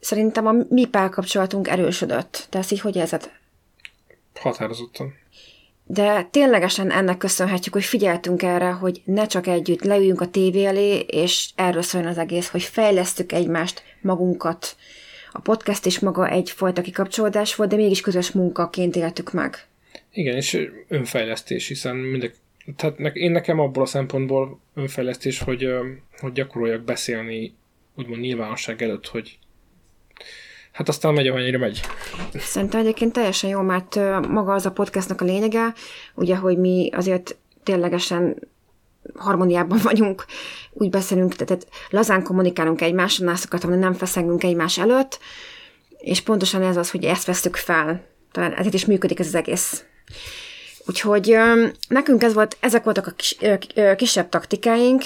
szerintem 0.00 0.46
a 0.46 0.54
mi 0.68 0.84
párkapcsolatunk 0.84 1.68
erősödött. 1.68 2.46
Te 2.50 2.58
ezt 2.58 2.72
így 2.72 2.80
hogy 2.80 2.96
érzed? 2.96 3.30
Határozottan 4.40 5.18
de 5.92 6.22
ténylegesen 6.30 6.90
ennek 6.90 7.16
köszönhetjük, 7.16 7.74
hogy 7.74 7.84
figyeltünk 7.84 8.42
erre, 8.42 8.70
hogy 8.70 9.02
ne 9.04 9.26
csak 9.26 9.46
együtt 9.46 9.82
leüljünk 9.82 10.20
a 10.20 10.30
tévé 10.30 10.64
elé, 10.64 10.98
és 10.98 11.50
erről 11.54 11.82
szóljon 11.82 12.10
az 12.10 12.18
egész, 12.18 12.48
hogy 12.48 12.62
fejlesztük 12.62 13.32
egymást, 13.32 13.82
magunkat. 14.00 14.76
A 15.32 15.40
podcast 15.40 15.86
is 15.86 15.98
maga 15.98 16.28
egyfajta 16.28 16.82
kikapcsolódás 16.82 17.54
volt, 17.54 17.70
de 17.70 17.76
mégis 17.76 18.00
közös 18.00 18.30
munkaként 18.30 18.96
éltük 18.96 19.32
meg. 19.32 19.66
Igen, 20.12 20.36
és 20.36 20.68
önfejlesztés, 20.88 21.68
hiszen 21.68 21.96
mindegy, 21.96 22.34
tehát 22.76 22.98
én 23.16 23.30
nekem 23.30 23.58
abból 23.58 23.82
a 23.82 23.86
szempontból 23.86 24.60
önfejlesztés, 24.74 25.40
hogy, 25.40 25.68
hogy 26.18 26.32
gyakoroljak 26.32 26.82
beszélni 26.82 27.54
úgymond 27.96 28.20
nyilvánosság 28.20 28.82
előtt, 28.82 29.06
hogy 29.06 29.38
hát 30.72 30.88
aztán 30.88 31.14
megy, 31.14 31.26
amennyire 31.26 31.58
megy. 31.58 31.80
Szerintem 32.34 32.80
egyébként 32.80 33.12
teljesen 33.12 33.50
jó, 33.50 33.60
mert 33.60 33.94
maga 34.28 34.52
az 34.52 34.66
a 34.66 34.72
podcastnak 34.72 35.20
a 35.20 35.24
lényege, 35.24 35.72
ugye, 36.14 36.36
hogy 36.36 36.58
mi 36.58 36.90
azért 36.92 37.36
ténylegesen 37.62 38.48
harmóniában 39.14 39.78
vagyunk, 39.82 40.24
úgy 40.72 40.90
beszélünk, 40.90 41.34
tehát 41.34 41.66
lazán 41.90 42.22
kommunikálunk 42.22 42.80
egymással, 42.80 43.28
azt 43.28 43.44
akartam, 43.44 43.78
nem 43.78 43.92
feszengünk 43.92 44.44
egymás 44.44 44.78
előtt, 44.78 45.18
és 45.98 46.20
pontosan 46.20 46.62
ez 46.62 46.76
az, 46.76 46.90
hogy 46.90 47.04
ezt 47.04 47.26
vesztük 47.26 47.56
fel. 47.56 48.06
Talán 48.32 48.52
ezért 48.52 48.74
is 48.74 48.84
működik 48.84 49.18
ez 49.18 49.26
az 49.26 49.34
egész. 49.34 49.84
Úgyhogy 50.90 51.36
nekünk 51.88 52.22
ez 52.22 52.32
volt, 52.32 52.56
ezek 52.60 52.84
voltak 52.84 53.06
a 53.06 53.10
kis, 53.10 53.36
kisebb 53.96 54.28
taktikáink. 54.28 55.02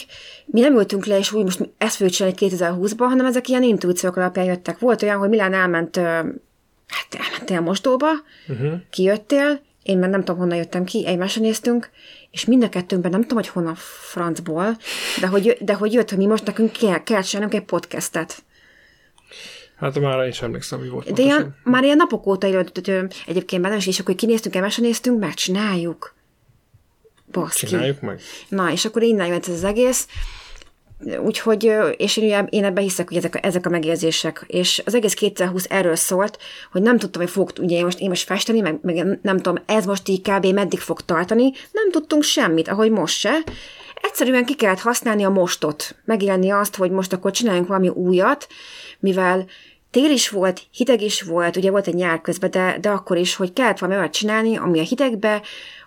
Mi 0.47 0.61
nem 0.61 0.76
ültünk 0.76 1.07
le, 1.07 1.19
és 1.19 1.33
úgy 1.33 1.45
most 1.45 1.69
ezt 1.79 1.97
fogjuk 1.97 2.14
csinálni 2.14 2.37
2020-ban, 2.41 3.07
hanem 3.09 3.26
ezek 3.26 3.49
ilyen 3.49 3.62
intuíciók 3.62 4.17
alapján 4.17 4.45
jöttek. 4.45 4.79
Volt 4.79 5.03
olyan, 5.03 5.19
hogy 5.19 5.29
Milán 5.29 5.55
elment, 5.55 5.97
hát 5.97 7.14
elmentél 7.19 7.61
mosdóba, 7.61 8.09
uh-huh. 8.49 8.73
kijöttél, 8.91 9.61
én 9.83 9.99
már 9.99 10.11
nem 10.11 10.21
tudom, 10.21 10.37
honnan 10.41 10.57
jöttem 10.57 10.85
ki, 10.85 11.07
egymásra 11.07 11.43
néztünk, 11.43 11.91
és 12.31 12.45
mind 12.45 12.62
a 12.62 12.69
kettőnkben 12.69 13.11
nem 13.11 13.23
tudom, 13.23 13.38
hogy 13.38 13.49
honnan 13.49 13.75
francból, 14.11 14.76
de 15.21 15.26
hogy, 15.26 15.57
de 15.61 15.75
hogy 15.75 15.93
jött, 15.93 16.09
hogy 16.09 16.19
mi 16.19 16.26
most 16.26 16.45
nekünk 16.45 16.73
kell, 16.73 17.03
kell 17.03 17.23
csinálnunk 17.23 17.61
egy 17.61 17.67
podcastet. 17.67 18.43
Hát 19.85 20.00
már 20.00 20.25
én 20.25 20.33
sem 20.33 20.47
emlékszem, 20.47 20.81
mi 20.81 20.88
volt. 20.88 21.12
De 21.12 21.23
ilyen, 21.23 21.57
már 21.64 21.85
ilyen 21.85 21.97
napok 21.97 22.26
óta 22.26 22.47
írott, 22.47 22.91
egyébként 23.26 23.62
benne, 23.62 23.76
és 23.76 24.00
akkor 24.00 24.14
kinéztünk, 24.14 24.55
egymásra 24.55 24.83
néztünk, 24.83 25.21
megcsináljuk. 25.21 26.14
Baszki. 27.33 27.67
Csináljuk 27.67 28.00
meg. 28.00 28.21
Na, 28.49 28.71
és 28.71 28.85
akkor 28.85 29.03
innen 29.03 29.26
jött 29.26 29.47
ez 29.47 29.55
az 29.55 29.64
egész. 29.64 30.09
Úgyhogy, 31.25 31.73
és 31.97 32.17
én, 32.17 32.47
én 32.50 32.64
ebben 32.64 32.83
hiszek, 32.83 33.09
hogy 33.09 33.17
ezek 33.17 33.35
a, 33.35 33.38
ezek 33.43 33.67
a 33.67 33.71
megérzések. 33.71 34.45
És 34.47 34.83
az 34.87 34.95
egész 34.95 35.14
2020 35.14 35.67
erről 35.71 35.97
szólt, 35.97 36.38
hogy 36.73 36.83
nem 36.83 36.99
tudtam, 36.99 37.23
hogy 37.23 37.31
fog, 37.31 37.50
ugye 37.61 37.76
én 37.76 37.85
most, 37.85 38.00
én 38.00 38.09
most 38.09 38.26
festeni, 38.26 38.61
meg, 38.61 38.79
meg 38.83 39.19
nem 39.23 39.37
tudom, 39.37 39.62
ez 39.67 39.85
most 39.85 40.09
így 40.09 40.21
kb. 40.21 40.47
meddig 40.47 40.79
fog 40.79 41.00
tartani. 41.00 41.53
Nem 41.73 41.91
tudtunk 41.91 42.23
semmit, 42.23 42.69
ahogy 42.69 42.91
most 42.91 43.19
se. 43.19 43.43
Egyszerűen 44.03 44.45
ki 44.45 44.55
kellett 44.55 44.81
használni 44.81 45.25
a 45.25 45.31
mostot, 45.31 45.97
megélni 46.05 46.50
azt, 46.50 46.76
hogy 46.76 46.91
most 46.91 47.12
akkor 47.12 47.31
csináljunk 47.31 47.69
valami 47.69 47.88
újat, 47.88 48.47
mivel 48.99 49.47
tél 49.95 50.11
is 50.11 50.29
volt, 50.29 50.63
hideg 50.71 51.01
is 51.01 51.23
volt, 51.23 51.57
ugye 51.57 51.71
volt 51.71 51.87
egy 51.87 51.95
nyár 51.95 52.21
közben, 52.21 52.51
de, 52.51 52.79
de 52.81 52.91
akkor 52.91 53.17
is, 53.17 53.35
hogy 53.35 53.53
kellett 53.53 53.79
valami 53.79 53.99
olyat 53.99 54.13
csinálni, 54.13 54.57
ami 54.57 54.79
a 54.79 54.83
hidegbe, 54.83 55.43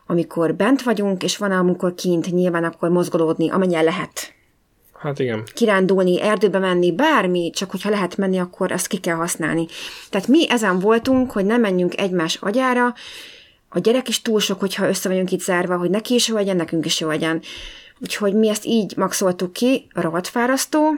amikor 0.06 0.56
bent 0.56 0.82
vagyunk, 0.82 1.24
és 1.24 1.38
van, 1.38 1.52
amikor 1.52 1.96
kint 1.96 2.32
nyilván 2.32 2.64
akkor 2.64 2.90
mozgolódni, 2.90 3.50
amennyire 3.50 3.82
lehet. 3.82 4.34
Hát 5.00 5.20
igen. 5.20 5.44
Kirándulni, 5.54 6.22
erdőbe 6.22 6.60
menni, 6.60 6.92
bármi, 6.92 7.50
csak 7.50 7.72
hogyha 7.72 7.90
lehet 7.90 8.18
menni, 8.18 8.40
akkor 8.40 8.72
ezt 8.72 8.88
ki 8.88 8.98
kell 8.98 9.16
használni. 9.16 9.66
Tehát 10.10 10.28
mi 10.28 10.50
ezen 10.50 10.80
voltunk, 10.80 11.32
hogy 11.32 11.46
ne 11.46 11.58
menjünk 11.58 12.00
egymás 12.00 12.36
agyára, 12.36 12.94
a 13.70 13.80
gyerek 13.80 14.08
is 14.08 14.22
túl 14.22 14.40
sok, 14.40 14.60
hogyha 14.60 14.88
össze 14.88 15.10
vagyunk 15.10 15.32
itt 15.32 15.42
zárva, 15.42 15.78
hogy 15.78 15.90
neki 15.90 16.14
is 16.14 16.28
jó 16.28 16.36
legyen, 16.36 16.56
nekünk 16.56 16.86
is 16.86 17.00
jó 17.00 17.08
legyen. 17.08 17.42
Úgyhogy 18.00 18.34
mi 18.34 18.50
ezt 18.50 18.66
így 18.66 18.98
maxoltuk 18.98 19.54
ki, 19.54 19.88
rohadt 19.94 20.28
fárasztó, 20.28 20.94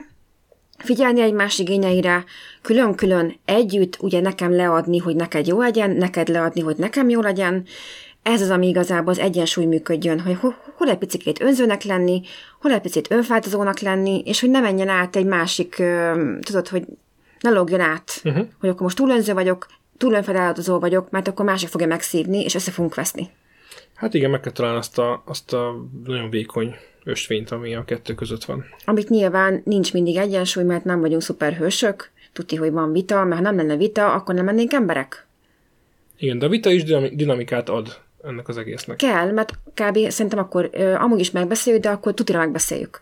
figyelni 0.82 1.20
egymás 1.20 1.58
igényeire, 1.58 2.24
külön-külön 2.62 3.36
együtt 3.44 3.96
ugye 4.00 4.20
nekem 4.20 4.52
leadni, 4.52 4.98
hogy 4.98 5.16
neked 5.16 5.46
jó 5.46 5.60
legyen, 5.60 5.90
neked 5.90 6.28
leadni, 6.28 6.60
hogy 6.60 6.76
nekem 6.76 7.08
jó 7.08 7.20
legyen. 7.20 7.64
Ez 8.22 8.42
az, 8.42 8.50
ami 8.50 8.68
igazából 8.68 9.12
az 9.12 9.18
egyensúly 9.18 9.64
működjön, 9.64 10.20
hogy 10.20 10.36
hol 10.76 10.88
egy 10.88 10.98
picit 10.98 11.40
önzőnek 11.40 11.82
lenni, 11.82 12.22
hol 12.60 12.72
egy 12.72 12.80
picit 12.80 13.10
önfáltozónak 13.10 13.78
lenni, 13.78 14.22
és 14.24 14.40
hogy 14.40 14.50
ne 14.50 14.60
menjen 14.60 14.88
át 14.88 15.16
egy 15.16 15.26
másik, 15.26 15.82
tudod, 16.40 16.68
hogy 16.68 16.84
ne 17.40 17.50
logjon 17.50 17.80
át, 17.80 18.20
uh-huh. 18.24 18.46
hogy 18.60 18.68
akkor 18.68 18.82
most 18.82 18.96
túl 18.96 19.10
önző 19.10 19.32
vagyok, 19.32 19.66
túl 19.96 20.12
önfeláldozó 20.12 20.78
vagyok, 20.78 21.10
mert 21.10 21.28
akkor 21.28 21.44
másik 21.44 21.68
fogja 21.68 21.86
megszívni, 21.86 22.44
és 22.44 22.54
össze 22.54 22.70
fogunk 22.70 22.94
veszni. 22.94 23.30
Hát 23.94 24.14
igen, 24.14 24.30
meg 24.30 24.40
kell 24.40 24.52
találni 24.52 24.78
azt 24.78 24.98
a, 24.98 25.22
azt 25.26 25.52
a 25.52 25.74
nagyon 26.04 26.30
vékony 26.30 26.76
ösvényt, 27.04 27.50
ami 27.50 27.74
a 27.74 27.84
kettő 27.84 28.14
között 28.14 28.44
van. 28.44 28.64
Amit 28.84 29.08
nyilván 29.08 29.62
nincs 29.64 29.92
mindig 29.92 30.16
egyensúly, 30.16 30.64
mert 30.64 30.84
nem 30.84 31.00
vagyunk 31.00 31.22
szuperhősök, 31.22 32.10
tudti, 32.32 32.56
hogy 32.56 32.70
van 32.70 32.92
vita, 32.92 33.24
mert 33.24 33.34
ha 33.34 33.40
nem 33.40 33.56
lenne 33.56 33.76
vita, 33.76 34.12
akkor 34.12 34.34
nem 34.34 34.44
lennénk 34.44 34.72
emberek. 34.72 35.26
Igen, 36.18 36.38
de 36.38 36.46
a 36.46 36.48
vita 36.48 36.70
is 36.70 36.84
dinamikát 37.12 37.68
ad 37.68 38.00
ennek 38.24 38.48
az 38.48 38.56
egésznek. 38.56 38.96
Kell, 38.96 39.30
mert 39.32 39.52
kb. 39.74 40.10
szerintem 40.10 40.38
akkor 40.38 40.68
ö, 40.72 40.94
amúgy 40.94 41.20
is 41.20 41.30
megbeszéljük, 41.30 41.82
de 41.82 41.90
akkor 41.90 42.14
tutira 42.14 42.38
megbeszéljük. 42.38 43.00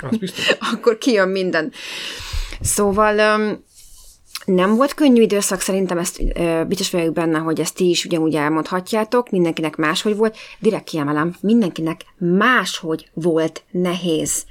Az 0.00 0.16
biztos. 0.16 0.56
akkor 0.72 0.98
kijön 0.98 1.28
minden. 1.28 1.72
Szóval 2.60 3.20
nem 4.48 4.76
volt 4.76 4.94
könnyű 4.94 5.22
időszak, 5.22 5.60
szerintem 5.60 5.98
ezt 5.98 6.20
ö, 6.34 6.62
biztos 6.68 6.90
vagyok 6.90 7.12
benne, 7.12 7.38
hogy 7.38 7.60
ezt 7.60 7.74
ti 7.74 7.88
is 7.88 8.04
ugyanúgy 8.04 8.34
elmondhatjátok, 8.34 9.30
mindenkinek 9.30 9.76
máshogy 9.76 10.16
volt, 10.16 10.36
direkt 10.58 10.88
kiemelem, 10.88 11.36
mindenkinek 11.40 12.00
máshogy 12.16 13.10
volt 13.12 13.62
nehéz. 13.70 14.44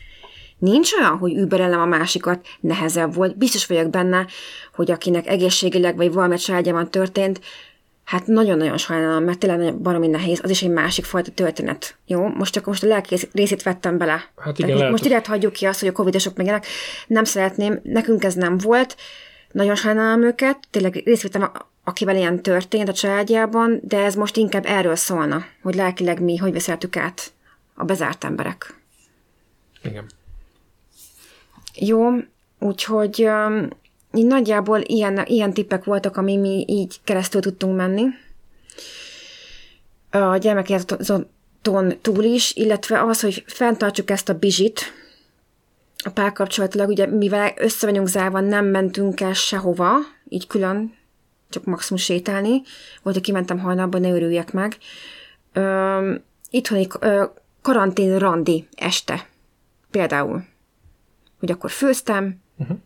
Nincs 0.57 0.93
olyan, 0.93 1.17
hogy 1.17 1.33
überelem 1.33 1.79
a 1.79 1.85
másikat, 1.85 2.45
nehezebb 2.59 3.13
volt. 3.13 3.37
Biztos 3.37 3.65
vagyok 3.65 3.89
benne, 3.89 4.27
hogy 4.75 4.91
akinek 4.91 5.27
egészségileg 5.27 5.95
vagy 5.95 6.13
valami 6.13 6.37
családjában 6.37 6.91
történt, 6.91 7.39
hát 8.03 8.27
nagyon-nagyon 8.27 8.77
sajnálom, 8.77 9.23
mert 9.23 9.37
tényleg 9.37 9.75
baromi 9.75 10.07
nehéz, 10.07 10.39
az 10.43 10.49
is 10.49 10.61
egy 10.61 10.69
másik 10.69 11.05
fajta 11.05 11.31
történet. 11.31 11.95
Jó? 12.05 12.27
Most 12.27 12.53
csak 12.53 12.65
most 12.65 12.83
a 12.83 12.87
lelki 12.87 13.15
részét 13.33 13.63
vettem 13.63 13.97
bele. 13.97 14.31
Hát 14.37 14.59
igen, 14.59 14.77
lehet, 14.77 14.91
most 14.91 15.03
direkt 15.03 15.27
hagyjuk 15.27 15.53
ki 15.53 15.65
azt, 15.65 15.79
hogy 15.79 15.89
a 15.89 15.91
covidosok 15.91 16.35
megjelennek. 16.35 16.67
Nem 17.07 17.23
szeretném, 17.23 17.79
nekünk 17.83 18.23
ez 18.23 18.33
nem 18.33 18.57
volt, 18.57 18.95
nagyon 19.51 19.75
sajnálom 19.75 20.23
őket, 20.23 20.57
tényleg 20.71 21.01
részt 21.05 21.21
vettem, 21.21 21.51
akivel 21.83 22.15
ilyen 22.15 22.41
történt 22.41 22.89
a 22.89 22.93
családjában, 22.93 23.79
de 23.83 24.03
ez 24.03 24.15
most 24.15 24.37
inkább 24.37 24.65
erről 24.65 24.95
szólna, 24.95 25.45
hogy 25.61 25.75
lelkileg 25.75 26.21
mi 26.21 26.37
hogy 26.37 26.53
veszeltük 26.53 26.97
át 26.97 27.31
a 27.75 27.83
bezárt 27.83 28.23
emberek. 28.23 28.75
Igen. 29.83 30.05
Jó, 31.75 32.09
úgyhogy 32.59 33.23
um, 33.23 33.69
így 34.13 34.25
nagyjából 34.25 34.79
ilyen, 34.79 35.25
ilyen 35.25 35.53
tippek 35.53 35.83
voltak, 35.83 36.17
ami 36.17 36.37
mi 36.37 36.65
így 36.67 36.99
keresztül 37.03 37.41
tudtunk 37.41 37.75
menni. 37.75 38.03
A 40.09 40.37
gyermekjáraton 40.37 41.27
túl 42.01 42.23
is, 42.23 42.55
illetve 42.55 43.03
az, 43.03 43.21
hogy 43.21 43.43
fenntartsuk 43.47 44.09
ezt 44.09 44.29
a 44.29 44.37
bizsit, 44.37 44.81
párkapcsolatilag, 46.09 46.89
ugye 46.89 47.05
mivel 47.05 47.53
össze 47.57 47.85
vagyunk 47.85 48.07
zárva, 48.07 48.39
nem 48.39 48.65
mentünk 48.65 49.21
el 49.21 49.33
sehova, 49.33 49.95
így 50.29 50.47
külön, 50.47 50.93
csak 51.49 51.65
maximum 51.65 52.01
sétálni. 52.01 52.61
Volt, 53.03 53.15
hogy 53.15 53.21
kimentem 53.21 53.59
hajnalban, 53.59 54.01
ne 54.01 54.09
örüljek 54.09 54.53
meg. 54.53 54.77
Ö, 55.53 56.15
itthoni 56.49 56.87
ö, 56.99 57.23
karantén 57.61 58.19
randi 58.19 58.67
este. 58.75 59.27
Például. 59.91 60.43
Hogy 61.39 61.51
akkor 61.51 61.71
főztem, 61.71 62.41
uh-huh. 62.57 62.77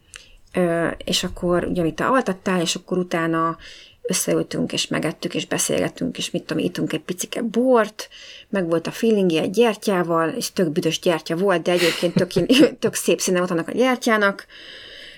ö, 0.54 0.88
és 0.88 1.24
akkor 1.24 1.64
ugye, 1.64 1.82
amit 1.82 1.96
te 1.96 2.06
altattál, 2.06 2.62
és 2.62 2.76
akkor 2.76 2.98
utána 2.98 3.58
összeültünk, 4.02 4.74
és 4.74 4.88
megettük, 4.88 5.36
és 5.36 5.48
beszélgettünk, 5.48 6.18
és 6.18 6.32
mit 6.32 6.44
tudom, 6.44 6.64
ittunk 6.64 6.94
egy 6.94 7.02
picike 7.02 7.42
bort, 7.42 8.10
meg 8.50 8.70
volt 8.70 8.88
a 8.88 8.92
feelingi 8.92 9.38
egy 9.38 9.50
gyertyával, 9.50 10.30
és 10.30 10.52
tök 10.52 10.70
büdös 10.70 11.00
gyertya 11.00 11.36
volt, 11.36 11.62
de 11.62 11.72
egyébként 11.72 12.14
tök, 12.14 12.32
tök 12.80 12.94
szép 12.94 13.20
színe 13.20 13.38
volt 13.38 13.52
annak 13.52 13.68
a 13.68 13.72
gyertyának, 13.72 14.46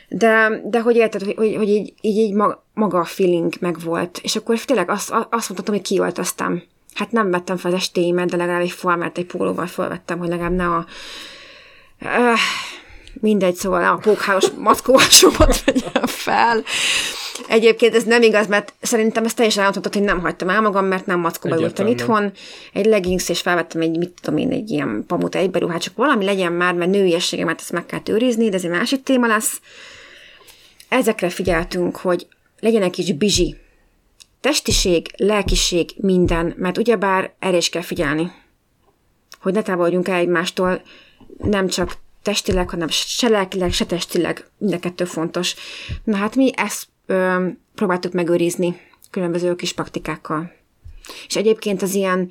de, 0.07 0.61
de 0.63 0.81
hogy 0.81 0.95
érted, 0.95 1.21
hogy, 1.21 1.35
hogy, 1.35 1.55
hogy 1.55 1.69
így, 1.69 1.93
így, 2.01 2.17
így 2.17 2.33
maga 2.73 2.99
a 2.99 3.05
feeling 3.05 3.53
megvolt, 3.59 4.19
és 4.23 4.35
akkor 4.35 4.59
tényleg 4.59 4.89
azt, 4.89 5.09
azt 5.11 5.49
mondhatom, 5.49 5.75
hogy 5.75 5.83
kioltoztam. 5.83 6.63
Hát 6.93 7.11
nem 7.11 7.31
vettem 7.31 7.57
fel 7.57 7.71
az 7.71 7.77
estéimet, 7.77 8.29
de 8.29 8.37
legalább 8.37 8.61
egy 8.61 8.71
formát, 8.71 9.17
egy 9.17 9.25
pólóval 9.25 9.67
felvettem, 9.67 10.17
hogy 10.17 10.27
legalább 10.27 10.55
ne 10.55 10.65
a... 10.65 10.85
Uh, 12.01 12.39
mindegy, 13.13 13.55
szóval 13.55 13.83
a 13.83 13.95
pókháros 13.95 14.49
mackóvásomat 14.57 15.63
vegyem 15.65 16.05
fel. 16.05 16.63
Egyébként 17.47 17.95
ez 17.95 18.03
nem 18.03 18.21
igaz, 18.21 18.47
mert 18.47 18.73
szerintem 18.81 19.25
ezt 19.25 19.35
teljesen 19.35 19.63
elmondhatod, 19.63 19.93
hogy 19.93 20.13
nem 20.13 20.21
hagytam 20.21 20.49
el 20.49 20.61
magam, 20.61 20.85
mert 20.85 21.05
nem 21.05 21.19
mackóba 21.19 21.59
ültem 21.59 21.87
itthon. 21.87 22.31
Egy 22.73 22.85
leggings, 22.85 23.29
és 23.29 23.41
felvettem 23.41 23.81
egy, 23.81 23.97
mit 23.97 24.19
tudom 24.21 24.39
én, 24.39 24.51
egy 24.51 24.69
ilyen 24.69 25.03
pamut 25.07 25.35
egyberuhát, 25.35 25.81
csak 25.81 25.95
valami 25.95 26.25
legyen 26.25 26.53
már, 26.53 26.73
mert 26.73 26.91
nőiességemet 26.91 27.59
ezt 27.59 27.71
meg 27.71 27.85
kell 27.85 28.01
őrizni, 28.05 28.49
de 28.49 28.55
ez 28.55 28.63
egy 28.63 28.69
másik 28.69 29.03
téma 29.03 29.27
lesz. 29.27 29.61
Ezekre 30.89 31.29
figyeltünk, 31.29 31.95
hogy 31.95 32.27
legyen 32.59 32.81
egy 32.81 32.91
kis 32.91 33.13
bizsi. 33.13 33.55
Testiség, 34.41 35.07
lelkiség, 35.17 35.89
minden, 35.95 36.53
mert 36.57 36.77
ugyebár 36.77 37.33
erre 37.39 37.57
is 37.57 37.69
kell 37.69 37.81
figyelni. 37.81 38.31
Hogy 39.41 39.53
ne 39.53 39.61
távolodjunk 39.61 40.07
el 40.07 40.15
egymástól, 40.15 40.81
nem 41.37 41.67
csak 41.67 41.97
testileg, 42.23 42.69
hanem 42.69 42.87
se 42.89 43.29
lelkileg, 43.29 43.73
se 43.73 43.85
testileg, 43.85 44.45
mind 44.57 44.73
a 44.73 44.79
kettő 44.79 45.05
fontos. 45.05 45.55
Na 46.03 46.17
hát 46.17 46.35
mi 46.35 46.51
ezt 46.55 46.87
ö, 47.05 47.47
próbáltuk 47.75 48.13
megőrizni 48.13 48.79
különböző 49.11 49.55
kis 49.55 49.73
praktikákkal. 49.73 50.51
És 51.27 51.35
egyébként 51.35 51.81
az 51.81 51.93
ilyen 51.93 52.29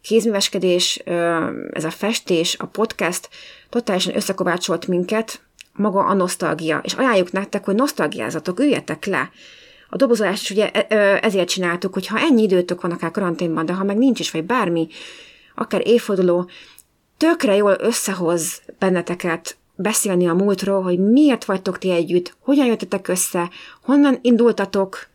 kézműveskedés, 0.00 1.00
ö, 1.04 1.46
ez 1.72 1.84
a 1.84 1.90
festés, 1.90 2.56
a 2.58 2.66
podcast 2.66 3.28
totálisan 3.68 4.16
összekovácsolt 4.16 4.86
minket, 4.86 5.40
maga 5.72 6.04
a 6.04 6.14
nosztalgia. 6.14 6.80
És 6.84 6.92
ajánljuk 6.92 7.32
nektek, 7.32 7.64
hogy 7.64 7.74
nosztalgiázatok, 7.74 8.60
üljetek 8.60 9.04
le. 9.04 9.30
A 9.88 9.96
dobozolást 9.96 10.50
ugye 10.50 10.70
ezért 11.20 11.48
csináltuk, 11.48 11.92
hogy 11.92 12.06
ha 12.06 12.18
ennyi 12.18 12.42
időtök 12.42 12.80
van 12.80 12.90
akár 12.90 13.10
karanténban, 13.10 13.66
de 13.66 13.72
ha 13.72 13.84
meg 13.84 13.96
nincs 13.96 14.20
is, 14.20 14.30
vagy 14.30 14.44
bármi, 14.44 14.88
akár 15.54 15.86
évforduló, 15.86 16.50
tökre 17.16 17.56
jól 17.56 17.76
összehoz 17.80 18.62
benneteket 18.78 19.56
beszélni 19.74 20.28
a 20.28 20.34
múltról, 20.34 20.82
hogy 20.82 20.98
miért 20.98 21.44
vagytok 21.44 21.78
ti 21.78 21.90
együtt, 21.90 22.36
hogyan 22.40 22.66
jöttetek 22.66 23.08
össze, 23.08 23.50
honnan 23.82 24.18
indultatok, 24.22 25.10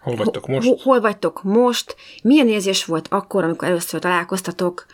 Hol 0.00 0.16
vagytok 0.16 0.46
most? 0.46 0.66
Hol, 0.66 0.78
hol 0.82 1.00
vagytok 1.00 1.42
most? 1.42 1.96
Milyen 2.22 2.48
érzés 2.48 2.84
volt 2.84 3.06
akkor, 3.10 3.44
amikor 3.44 3.68
először 3.68 4.00
találkoztatok? 4.00 4.86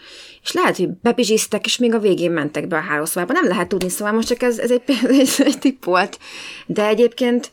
És 0.42 0.52
lehet, 0.52 0.76
hogy 0.76 0.88
bepizsisztek, 0.88 1.64
és 1.64 1.78
még 1.78 1.94
a 1.94 1.98
végén 1.98 2.30
mentek 2.30 2.68
be 2.68 2.76
a 2.76 2.80
hálószobába. 2.80 3.32
Nem 3.32 3.48
lehet 3.48 3.68
tudni, 3.68 3.88
szóval 3.88 4.12
most 4.12 4.28
csak 4.28 4.42
ez, 4.42 4.58
ez 4.58 4.70
egy, 4.70 4.82
egy, 5.20 5.30
egy 5.38 5.58
tipp 5.58 5.84
volt. 5.84 6.18
De 6.66 6.86
egyébként 6.86 7.50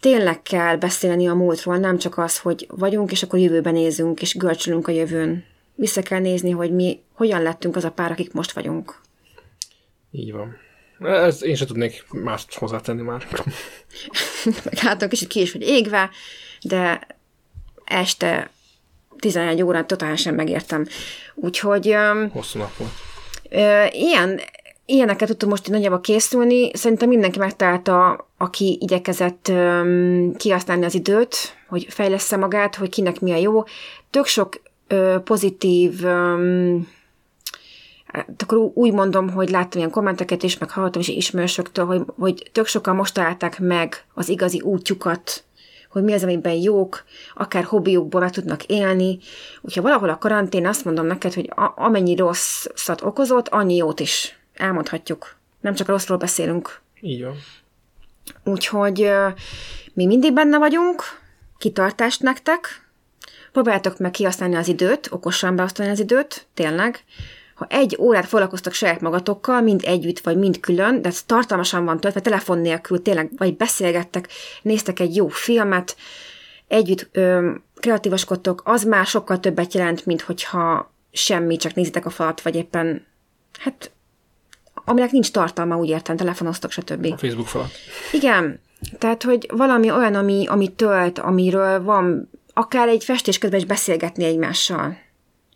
tényleg 0.00 0.42
kell 0.42 0.76
beszélni 0.76 1.28
a 1.28 1.34
múltról, 1.34 1.76
nem 1.76 1.98
csak 1.98 2.18
az, 2.18 2.38
hogy 2.38 2.66
vagyunk, 2.70 3.10
és 3.10 3.22
akkor 3.22 3.38
jövőben 3.38 3.72
nézünk, 3.72 4.22
és 4.22 4.36
görcsülünk 4.36 4.88
a 4.88 4.92
jövőn. 4.92 5.44
Vissza 5.74 6.02
kell 6.02 6.20
nézni, 6.20 6.50
hogy 6.50 6.74
mi 6.74 7.00
hogyan 7.12 7.42
lettünk 7.42 7.76
az 7.76 7.84
a 7.84 7.90
pár, 7.90 8.10
akik 8.10 8.32
most 8.32 8.52
vagyunk. 8.52 9.00
Így 10.18 10.32
van. 10.32 10.56
Ez 11.00 11.42
én 11.42 11.54
sem 11.54 11.66
tudnék 11.66 12.04
mást 12.10 12.54
hozzátenni 12.54 13.02
már. 13.02 13.26
Hát 14.76 15.08
kicsit 15.08 15.28
ki 15.28 15.40
is 15.40 15.52
vagy 15.52 15.62
égve, 15.62 16.10
de 16.62 17.06
este 17.84 18.50
11 19.18 19.62
órán 19.62 19.86
totálisan 19.86 20.34
megértem. 20.34 20.86
Úgyhogy... 21.34 21.96
Hosszú 22.32 22.58
nap 22.58 22.76
volt. 22.76 22.90
Ilyen, 23.94 24.40
ilyeneket 24.86 25.28
tudtunk 25.28 25.52
most 25.52 25.68
nagyjából 25.68 26.00
készülni. 26.00 26.70
Szerintem 26.74 27.08
mindenki 27.08 27.38
megtalálta, 27.38 28.26
aki 28.36 28.78
igyekezett 28.80 29.48
um, 29.48 30.34
kihasználni 30.36 30.84
az 30.84 30.94
időt, 30.94 31.36
hogy 31.68 31.86
fejlesz 31.90 32.36
magát, 32.36 32.74
hogy 32.74 32.88
kinek 32.88 33.20
mi 33.20 33.32
a 33.32 33.36
jó. 33.36 33.62
Tök 34.10 34.26
sok 34.26 34.60
uh, 34.90 35.18
pozitív 35.18 36.04
um, 36.04 36.88
Hát 38.12 38.42
akkor 38.42 38.58
úgy 38.74 38.92
mondom, 38.92 39.30
hogy 39.30 39.50
láttam 39.50 39.78
ilyen 39.78 39.90
kommenteket 39.90 40.42
is, 40.42 40.58
meg 40.58 40.70
hallottam 40.70 41.00
is 41.00 41.08
ismerősöktől, 41.08 41.86
hogy, 41.86 42.02
hogy 42.18 42.50
tök 42.52 42.66
sokan 42.66 42.96
most 42.96 43.14
találták 43.14 43.58
meg 43.58 44.04
az 44.14 44.28
igazi 44.28 44.60
útjukat, 44.60 45.44
hogy 45.90 46.02
mi 46.02 46.12
az, 46.12 46.22
amiben 46.22 46.52
jók, 46.54 47.04
akár 47.34 47.64
hobbiukból 47.64 48.30
tudnak 48.30 48.64
élni. 48.64 49.18
Úgyhogy 49.60 49.82
valahol 49.82 50.08
a 50.08 50.18
karantén 50.18 50.66
azt 50.66 50.84
mondom 50.84 51.06
neked, 51.06 51.34
hogy 51.34 51.50
a, 51.54 51.72
amennyi 51.76 52.16
rosszat 52.16 53.02
okozott, 53.02 53.48
annyi 53.48 53.76
jót 53.76 54.00
is 54.00 54.38
elmondhatjuk. 54.54 55.36
Nem 55.60 55.74
csak 55.74 55.86
rosszról 55.86 56.18
beszélünk. 56.18 56.80
Így 57.00 57.22
van. 57.22 57.34
Úgyhogy 58.44 59.10
mi 59.94 60.06
mindig 60.06 60.32
benne 60.32 60.58
vagyunk, 60.58 61.02
kitartást 61.58 62.22
nektek, 62.22 62.88
próbáljátok 63.52 63.98
meg 63.98 64.10
kihasználni 64.10 64.56
az 64.56 64.68
időt, 64.68 65.08
okosan 65.10 65.56
beosztani 65.56 65.88
az 65.88 65.98
időt, 65.98 66.46
tényleg, 66.54 67.04
ha 67.58 67.66
egy 67.68 67.96
órát 68.00 68.26
foglalkoztak 68.26 68.72
saját 68.72 69.00
magatokkal, 69.00 69.60
mind 69.60 69.80
együtt, 69.84 70.20
vagy 70.20 70.36
mind 70.36 70.60
külön, 70.60 71.02
de 71.02 71.08
ez 71.08 71.22
tartalmasan 71.22 71.84
van 71.84 72.00
töltve, 72.00 72.20
telefon 72.20 72.58
nélkül 72.58 73.02
tényleg, 73.02 73.30
vagy 73.36 73.56
beszélgettek, 73.56 74.28
néztek 74.62 75.00
egy 75.00 75.16
jó 75.16 75.28
filmet, 75.28 75.96
együtt 76.68 77.08
ö, 77.12 77.50
kreatívaskodtok, 77.74 78.62
az 78.64 78.84
már 78.84 79.06
sokkal 79.06 79.40
többet 79.40 79.74
jelent, 79.74 80.06
mint 80.06 80.20
hogyha 80.20 80.92
semmi, 81.12 81.56
csak 81.56 81.74
nézitek 81.74 82.06
a 82.06 82.10
falat, 82.10 82.40
vagy 82.40 82.54
éppen, 82.54 83.06
hát, 83.58 83.90
aminek 84.74 85.10
nincs 85.10 85.30
tartalma, 85.30 85.76
úgy 85.76 85.88
értem, 85.88 86.16
telefonoztok, 86.16 86.70
stb. 86.70 87.12
A 87.12 87.16
Facebook 87.16 87.48
falat. 87.48 87.70
Igen, 88.12 88.60
tehát, 88.98 89.22
hogy 89.22 89.50
valami 89.54 89.90
olyan, 89.90 90.14
ami, 90.14 90.46
ami 90.46 90.68
tölt, 90.68 91.18
amiről 91.18 91.82
van, 91.82 92.30
akár 92.52 92.88
egy 92.88 93.04
festés 93.04 93.38
közben 93.38 93.58
is 93.58 93.66
beszélgetni 93.66 94.24
egymással, 94.24 94.96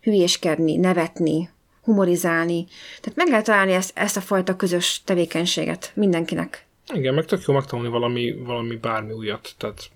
hülyéskedni, 0.01 0.75
nevetni, 0.75 1.49
humorizálni. 1.83 2.65
Tehát 3.01 3.17
meg 3.17 3.27
lehet 3.27 3.45
találni 3.45 3.71
ezt, 3.71 3.91
ezt 3.97 4.17
a 4.17 4.21
fajta 4.21 4.55
közös 4.55 5.01
tevékenységet 5.05 5.91
mindenkinek. 5.95 6.65
Igen, 6.93 7.13
meg 7.13 7.25
tök 7.25 7.43
jó 7.47 7.53
megtanulni 7.53 7.91
valami, 7.91 8.35
valami 8.45 8.75
bármi 8.75 9.13
újat. 9.13 9.49
Tehát 9.57 9.89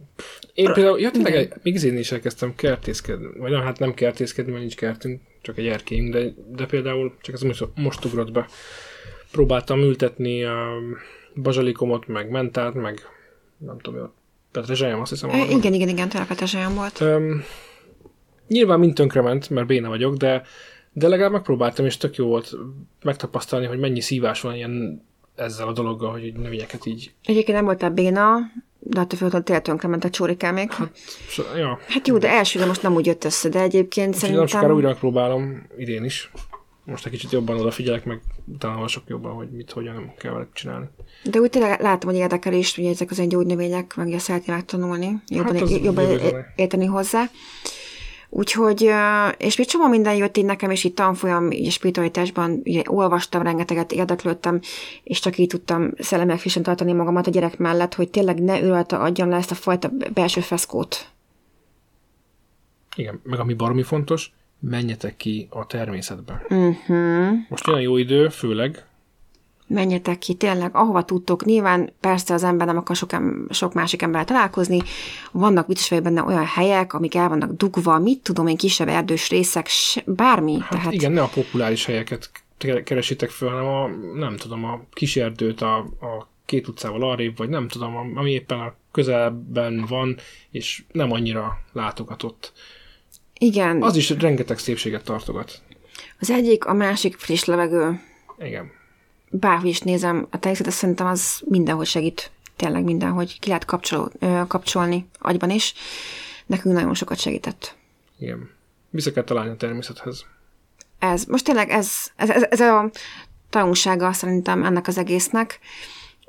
én 0.53 0.73
például, 0.73 0.99
ja, 0.99 1.11
tényleg, 1.11 1.59
még 1.63 1.83
én 1.83 1.97
is 1.97 2.11
elkezdtem 2.11 2.55
kertészkedni, 2.55 3.27
vagy 3.37 3.53
hát 3.53 3.79
nem 3.79 3.93
kertészkedni, 3.93 4.51
mert 4.51 4.63
nincs 4.63 4.75
kertünk, 4.75 5.21
csak 5.41 5.57
egy 5.57 5.67
erkélyünk, 5.67 6.13
de, 6.13 6.33
de 6.55 6.65
például, 6.65 7.15
csak 7.21 7.35
ez 7.35 7.41
most, 7.41 7.65
most 7.75 8.05
ugrott 8.05 8.31
be, 8.31 8.47
próbáltam 9.31 9.79
ültetni 9.79 10.43
a 10.43 10.67
bazsalikomot, 11.35 12.07
meg 12.07 12.29
mentát, 12.29 12.73
meg 12.73 13.01
nem 13.57 13.79
tudom, 13.79 14.13
petrezselyem, 14.51 15.01
azt 15.01 15.11
hiszem. 15.11 15.29
E, 15.29 15.45
igen, 15.49 15.73
igen, 15.73 15.89
igen, 15.89 16.09
tényleg 16.09 16.27
petrezselyem 16.27 16.75
volt. 16.75 16.99
Um, 17.01 17.43
nyilván 18.47 18.79
mind 18.79 18.93
tönkrement, 18.93 19.49
mert 19.49 19.67
béna 19.67 19.87
vagyok, 19.87 20.15
de 20.15 20.41
de 20.97 21.07
legalább 21.07 21.31
megpróbáltam, 21.31 21.85
és 21.85 21.97
tök 21.97 22.15
jó 22.15 22.27
volt 22.27 22.55
megtapasztalni, 23.03 23.65
hogy 23.65 23.79
mennyi 23.79 24.01
szívás 24.01 24.41
van 24.41 24.55
ilyen 24.55 25.05
ezzel 25.35 25.67
a 25.67 25.71
dologgal, 25.71 26.11
hogy 26.11 26.33
növényeket 26.33 26.85
így... 26.85 27.11
Egyébként 27.23 27.57
nem 27.57 27.65
voltál 27.65 27.89
béna, 27.89 28.37
de 28.79 28.99
attól 28.99 29.17
féltől 29.19 29.43
tényleg 29.43 29.63
tönkrement 29.63 30.03
a 30.03 30.09
csórikámék. 30.09 30.71
Hát, 30.71 30.97
ja. 31.55 31.79
hát 31.87 32.07
jó, 32.07 32.17
de 32.17 32.29
elsőre 32.29 32.65
most 32.65 32.81
nem 32.81 32.93
úgy 32.93 33.05
jött 33.05 33.23
össze, 33.23 33.49
de 33.49 33.61
egyébként 33.61 34.07
Úgy 34.07 34.15
szerintem... 34.15 34.43
Nem 34.43 34.47
sokára 34.53 34.73
újra 34.73 34.93
próbálom, 34.93 35.67
idén 35.77 36.03
is. 36.03 36.31
Most 36.83 37.05
egy 37.05 37.11
kicsit 37.11 37.31
jobban 37.31 37.59
odafigyelek, 37.59 38.05
meg 38.05 38.21
utána 38.45 38.87
sok 38.87 39.03
jobban, 39.07 39.33
hogy 39.33 39.49
mit, 39.49 39.71
hogyan 39.71 40.13
kell 40.17 40.31
vele 40.31 40.47
csinálni. 40.53 40.85
De 41.23 41.39
úgy 41.39 41.49
tényleg 41.49 41.81
látom, 41.81 42.09
hogy 42.09 42.19
érdekel 42.19 42.53
is, 42.53 42.75
hogy 42.75 42.85
ezek 42.85 43.11
az 43.11 43.27
gyógynövények, 43.27 43.95
meg 43.95 44.07
ugye 44.07 44.19
szeretném 44.19 44.55
megtanulni, 44.55 45.21
jobban, 45.27 45.57
hát 45.57 45.69
jobban 45.69 46.05
érteni 46.55 46.85
hozzá. 46.85 47.29
Úgyhogy, 48.29 48.91
és 49.37 49.57
még 49.57 49.67
csomó 49.67 49.87
minden 49.87 50.15
jött 50.15 50.37
így 50.37 50.45
nekem, 50.45 50.69
és 50.69 50.83
itt 50.83 50.95
tanfolyam, 50.95 51.51
így 51.51 51.71
spiritualitásban 51.71 52.61
ugye 52.65 52.81
olvastam, 52.85 53.41
rengeteget 53.41 53.91
érdeklődtem, 53.91 54.59
és 55.03 55.19
csak 55.19 55.37
így 55.37 55.47
tudtam 55.47 55.91
szellemek 55.97 56.39
frissen 56.39 56.63
tartani 56.63 56.93
magamat 56.93 57.27
a 57.27 57.31
gyerek 57.31 57.57
mellett, 57.57 57.93
hogy 57.93 58.09
tényleg 58.09 58.43
ne 58.43 58.61
őrölte 58.61 58.97
adjam 58.97 59.29
le 59.29 59.35
ezt 59.35 59.51
a 59.51 59.55
fajta 59.55 59.91
belső 60.13 60.41
feszkót. 60.41 61.09
Igen, 62.95 63.19
meg 63.23 63.39
ami 63.39 63.53
baromi 63.53 63.83
fontos, 63.83 64.31
menjetek 64.59 65.15
ki 65.15 65.47
a 65.49 65.65
természetbe. 65.65 66.45
Uh-huh. 66.49 67.29
Most 67.49 67.67
olyan 67.67 67.81
jó 67.81 67.97
idő, 67.97 68.29
főleg, 68.29 68.85
menjetek 69.67 70.17
ki, 70.17 70.33
tényleg, 70.33 70.75
ahova 70.75 71.03
tudtok. 71.03 71.45
Nyilván 71.45 71.93
persze 71.99 72.33
az 72.33 72.43
ember 72.43 72.67
nem 72.67 72.77
akar 72.77 72.95
sok, 72.95 73.11
em- 73.13 73.53
sok 73.53 73.73
másik 73.73 74.01
emberrel 74.01 74.25
találkozni. 74.25 74.81
Vannak 75.31 75.67
biztos 75.67 75.89
vagy 75.89 76.01
benne 76.01 76.23
olyan 76.23 76.45
helyek, 76.45 76.93
amik 76.93 77.15
el 77.15 77.29
vannak 77.29 77.51
dugva, 77.51 77.99
mit 77.99 78.19
tudom 78.23 78.47
én, 78.47 78.57
kisebb 78.57 78.87
erdős 78.87 79.29
részek, 79.29 79.69
bármi. 80.05 80.57
Hát 80.59 80.69
Tehát 80.69 80.93
igen, 80.93 81.11
ne 81.11 81.21
a 81.21 81.29
populáris 81.33 81.85
helyeket 81.85 82.29
ke- 82.57 82.83
keresitek 82.83 83.29
föl, 83.29 83.49
hanem 83.49 83.65
a, 83.67 83.87
nem 84.17 84.35
tudom, 84.37 84.63
a 84.63 84.81
kis 84.93 85.15
erdőt 85.15 85.61
a, 85.61 85.77
a 85.77 86.27
két 86.45 86.67
utcával 86.67 87.09
arrébb, 87.09 87.37
vagy 87.37 87.49
nem 87.49 87.67
tudom, 87.67 87.95
ami 88.15 88.31
éppen 88.31 88.59
a 88.59 88.73
közelben 88.91 89.85
van, 89.89 90.17
és 90.51 90.83
nem 90.91 91.11
annyira 91.11 91.57
látogatott. 91.73 92.53
igen, 93.39 93.81
Az 93.81 93.95
is 93.95 94.09
rengeteg 94.09 94.57
szépséget 94.57 95.03
tartogat. 95.03 95.61
az 96.19 96.29
egyik, 96.29 96.65
a 96.65 96.73
másik 96.73 97.17
friss 97.17 97.43
levegő. 97.43 98.01
Igen. 98.39 98.71
Bárhogy 99.29 99.69
is 99.69 99.79
nézem, 99.79 100.27
a 100.29 100.39
természet 100.39 100.71
szerintem 100.71 101.07
az 101.07 101.41
mindenhol 101.45 101.83
segít. 101.83 102.31
Tényleg 102.55 102.83
mindenhogy 102.83 103.39
ki 103.39 103.47
lehet 103.47 103.65
kapcsoló, 103.65 104.11
kapcsolni 104.47 105.07
agyban 105.19 105.49
is. 105.49 105.73
Nekünk 106.45 106.75
nagyon 106.75 106.93
sokat 106.93 107.19
segített. 107.19 107.75
Igen. 108.19 108.49
Vissza 108.89 109.11
kell 109.11 109.23
találni 109.23 109.51
a 109.51 109.55
természethez. 109.55 110.25
ez, 110.99 111.23
most 111.25 111.45
tényleg 111.45 111.69
ez, 111.69 111.91
ez, 112.15 112.29
ez, 112.29 112.43
ez 112.49 112.59
a 112.59 112.89
tanulsága 113.49 114.13
szerintem 114.13 114.63
ennek 114.63 114.87
az 114.87 114.97
egésznek. 114.97 115.59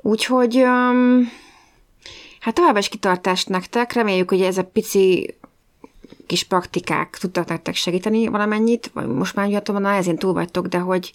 Úgyhogy 0.01 0.55
um, 0.55 1.31
hát 2.39 2.53
továbbá 2.53 2.79
is 2.79 2.89
kitartást 2.89 3.49
nektek, 3.49 3.93
reméljük, 3.93 4.29
hogy 4.29 4.41
ez 4.41 4.57
a 4.57 4.63
pici 4.63 5.35
kis 6.27 6.43
praktikák 6.43 7.17
tudtak 7.19 7.47
nektek 7.47 7.75
segíteni 7.75 8.27
valamennyit, 8.27 8.91
vagy 8.93 9.07
most 9.07 9.35
már 9.35 9.49
jöttem, 9.49 9.81
na 9.81 9.93
ezén 9.93 10.17
túl 10.17 10.33
vagytok, 10.33 10.67
de 10.67 10.77
hogy 10.77 11.13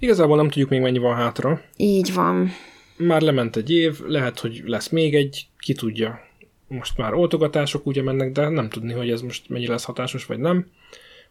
Igazából 0.00 0.36
nem 0.36 0.48
tudjuk 0.48 0.68
még 0.68 0.80
mennyi 0.80 0.98
van 0.98 1.16
hátra. 1.16 1.60
így 1.76 2.14
van. 2.14 2.50
Már 2.96 3.20
lement 3.20 3.56
egy 3.56 3.70
év, 3.70 4.00
lehet, 4.06 4.38
hogy 4.38 4.62
lesz 4.64 4.88
még 4.88 5.14
egy, 5.14 5.46
ki 5.58 5.72
tudja. 5.72 6.20
Most 6.68 6.96
már 6.96 7.14
oltogatások 7.14 7.86
ugye 7.86 8.02
mennek, 8.02 8.32
de 8.32 8.48
nem 8.48 8.68
tudni, 8.68 8.92
hogy 8.92 9.10
ez 9.10 9.20
most 9.20 9.48
mennyi 9.48 9.66
lesz 9.66 9.84
hatásos, 9.84 10.26
vagy 10.26 10.38
nem. 10.38 10.66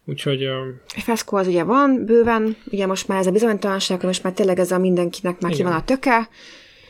Úgyhogy 0.04 0.44
A 0.44 1.00
feszkó 1.00 1.36
az 1.36 1.46
ugye 1.46 1.62
van, 1.62 2.04
bőven, 2.04 2.56
ugye 2.70 2.86
most 2.86 3.08
már 3.08 3.18
ez 3.18 3.26
a 3.26 3.30
bizonytalanság, 3.30 4.02
most 4.02 4.22
már 4.22 4.32
tényleg 4.32 4.58
ez 4.58 4.70
a 4.70 4.78
mindenkinek 4.78 5.40
már 5.40 5.52
ki 5.52 5.62
van 5.62 5.72
a 5.72 5.84
töke, 5.84 6.28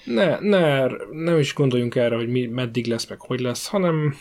ne, 0.05 0.39
ne, 0.41 0.87
nem 1.11 1.39
is 1.39 1.55
gondoljunk 1.55 1.95
erre, 1.95 2.15
hogy 2.15 2.29
mi, 2.29 2.47
meddig 2.47 2.87
lesz, 2.87 3.09
meg 3.09 3.21
hogy 3.21 3.41
lesz, 3.41 3.67
hanem 3.67 4.15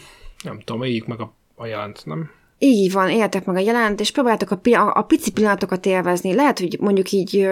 nem 0.44 0.60
tudom, 0.60 0.84
éljük 0.84 1.08
meg 1.08 1.20
a, 1.20 1.34
a 1.56 1.66
jelent, 1.66 2.06
nem? 2.06 2.32
Így 2.60 2.92
van, 2.92 3.10
éltek 3.10 3.46
meg 3.46 3.56
a 3.56 3.60
jelent, 3.60 4.00
és 4.00 4.12
próbáltak 4.12 4.52
a, 4.52 4.70
a, 4.70 4.92
a 4.96 5.02
pici 5.02 5.32
pillanatokat 5.32 5.86
élvezni. 5.86 6.34
Lehet, 6.34 6.60
hogy 6.60 6.78
mondjuk 6.80 7.12
így 7.12 7.50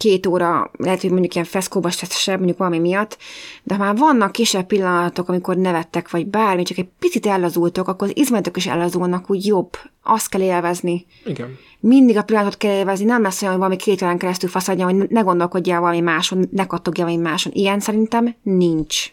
két 0.00 0.26
óra, 0.26 0.70
lehet, 0.76 1.00
hogy 1.00 1.10
mondjuk 1.10 1.34
ilyen 1.34 1.46
feszkóba 1.46 1.90
se, 1.90 2.36
mondjuk 2.36 2.58
valami 2.58 2.78
miatt, 2.78 3.18
de 3.62 3.74
ha 3.74 3.84
már 3.84 3.96
vannak 3.96 4.32
kisebb 4.32 4.66
pillanatok, 4.66 5.28
amikor 5.28 5.56
nevettek, 5.56 6.10
vagy 6.10 6.26
bármi, 6.26 6.62
csak 6.62 6.78
egy 6.78 6.88
picit 6.98 7.26
ellazultok, 7.26 7.88
akkor 7.88 8.08
az 8.08 8.16
izmeletek 8.16 8.56
is 8.56 8.66
ellazulnak, 8.66 9.30
úgy 9.30 9.46
jobb. 9.46 9.76
Azt 10.02 10.28
kell 10.28 10.40
élvezni. 10.40 11.06
Igen. 11.24 11.56
Mindig 11.80 12.16
a 12.16 12.22
pillanatot 12.22 12.56
kell 12.56 12.74
élvezni, 12.74 13.04
nem 13.04 13.22
lesz 13.22 13.42
olyan, 13.42 13.54
hogy 13.54 13.62
valami 13.62 13.80
két 13.80 14.02
órán 14.02 14.18
keresztül 14.18 14.48
faszadja, 14.48 14.84
hogy 14.84 15.08
ne 15.08 15.20
gondolkodjál 15.20 15.80
valami 15.80 16.00
máson, 16.00 16.48
ne 16.50 16.66
kattogjál 16.66 17.06
valami 17.06 17.22
máson. 17.22 17.52
Ilyen 17.54 17.80
szerintem 17.80 18.34
nincs 18.42 19.12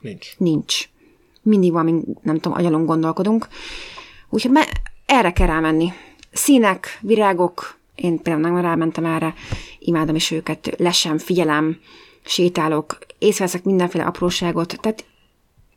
Nincs. 0.00 0.36
nincs. 0.38 0.88
Mindig 1.42 1.72
valami, 1.72 2.00
nem 2.22 2.38
tudom, 2.38 2.58
agyalon 2.58 2.86
gondolkodunk. 2.86 3.48
Úgyhogy 4.30 4.50
me- 4.50 4.80
erre 5.06 5.32
kell 5.32 5.46
rámenni. 5.46 5.92
Színek, 6.32 6.98
virágok, 7.00 7.78
én 7.94 8.22
például 8.22 8.50
nem 8.52 8.62
rámentem 8.62 9.04
erre, 9.04 9.34
imádom 9.78 10.14
is 10.14 10.30
őket, 10.30 10.74
lesem, 10.78 11.18
figyelem, 11.18 11.78
sétálok, 12.24 12.98
észreveszek 13.18 13.64
mindenféle 13.64 14.04
apróságot, 14.04 14.80
tehát 14.80 15.04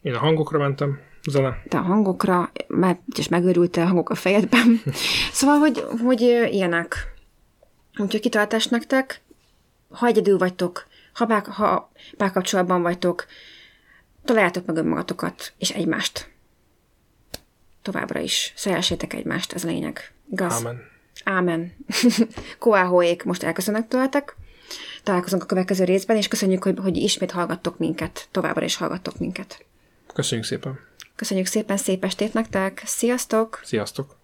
Én 0.01 0.13
a 0.13 0.17
hangokra 0.19 0.57
mentem, 0.59 0.99
zene. 1.29 1.61
de 1.65 1.77
a 1.77 1.81
hangokra, 1.81 2.51
mert 2.67 2.99
és 3.17 3.27
megőrült 3.27 3.77
a 3.77 3.85
hangok 3.85 4.09
a 4.09 4.15
fejedben. 4.15 4.81
Szóval, 5.31 5.57
hogy, 5.57 5.83
hogy 6.03 6.21
ilyenek. 6.51 7.13
Úgyhogy 7.97 8.21
kitartás 8.21 8.67
nektek, 8.67 9.21
ha 9.89 10.07
egyedül 10.07 10.37
vagytok, 10.37 10.87
ha, 11.13 11.25
bár, 11.25 11.43
ha 11.45 11.91
párkapcsolatban 12.17 12.81
vagytok, 12.81 13.25
találjátok 14.25 14.65
meg 14.65 14.77
önmagatokat 14.77 15.53
és 15.57 15.69
egymást. 15.69 16.31
Továbbra 17.83 18.19
is. 18.19 18.53
Szeressétek 18.55 19.13
egymást, 19.13 19.53
ez 19.53 19.63
lényeg. 19.63 20.13
Igaz? 20.31 20.53
Ámen. 20.53 20.81
Ámen. 21.23 21.73
Koáhoék 22.59 23.23
most 23.23 23.43
elköszönnek 23.43 23.87
tőletek. 23.87 24.35
Találkozunk 25.03 25.43
a 25.43 25.45
következő 25.45 25.83
részben, 25.83 26.17
és 26.17 26.27
köszönjük, 26.27 26.63
hogy, 26.63 26.77
hogy 26.81 26.97
ismét 26.97 27.31
hallgattok 27.31 27.77
minket. 27.77 28.27
Továbbra 28.31 28.65
is 28.65 28.75
hallgattok 28.75 29.19
minket. 29.19 29.65
Köszönjük 30.13 30.47
szépen. 30.47 30.79
Köszönjük 31.15 31.45
szépen, 31.47 31.77
szép 31.77 32.03
estét 32.03 32.33
nektek! 32.33 32.81
Sziasztok! 32.85 33.61
Sziasztok. 33.63 34.15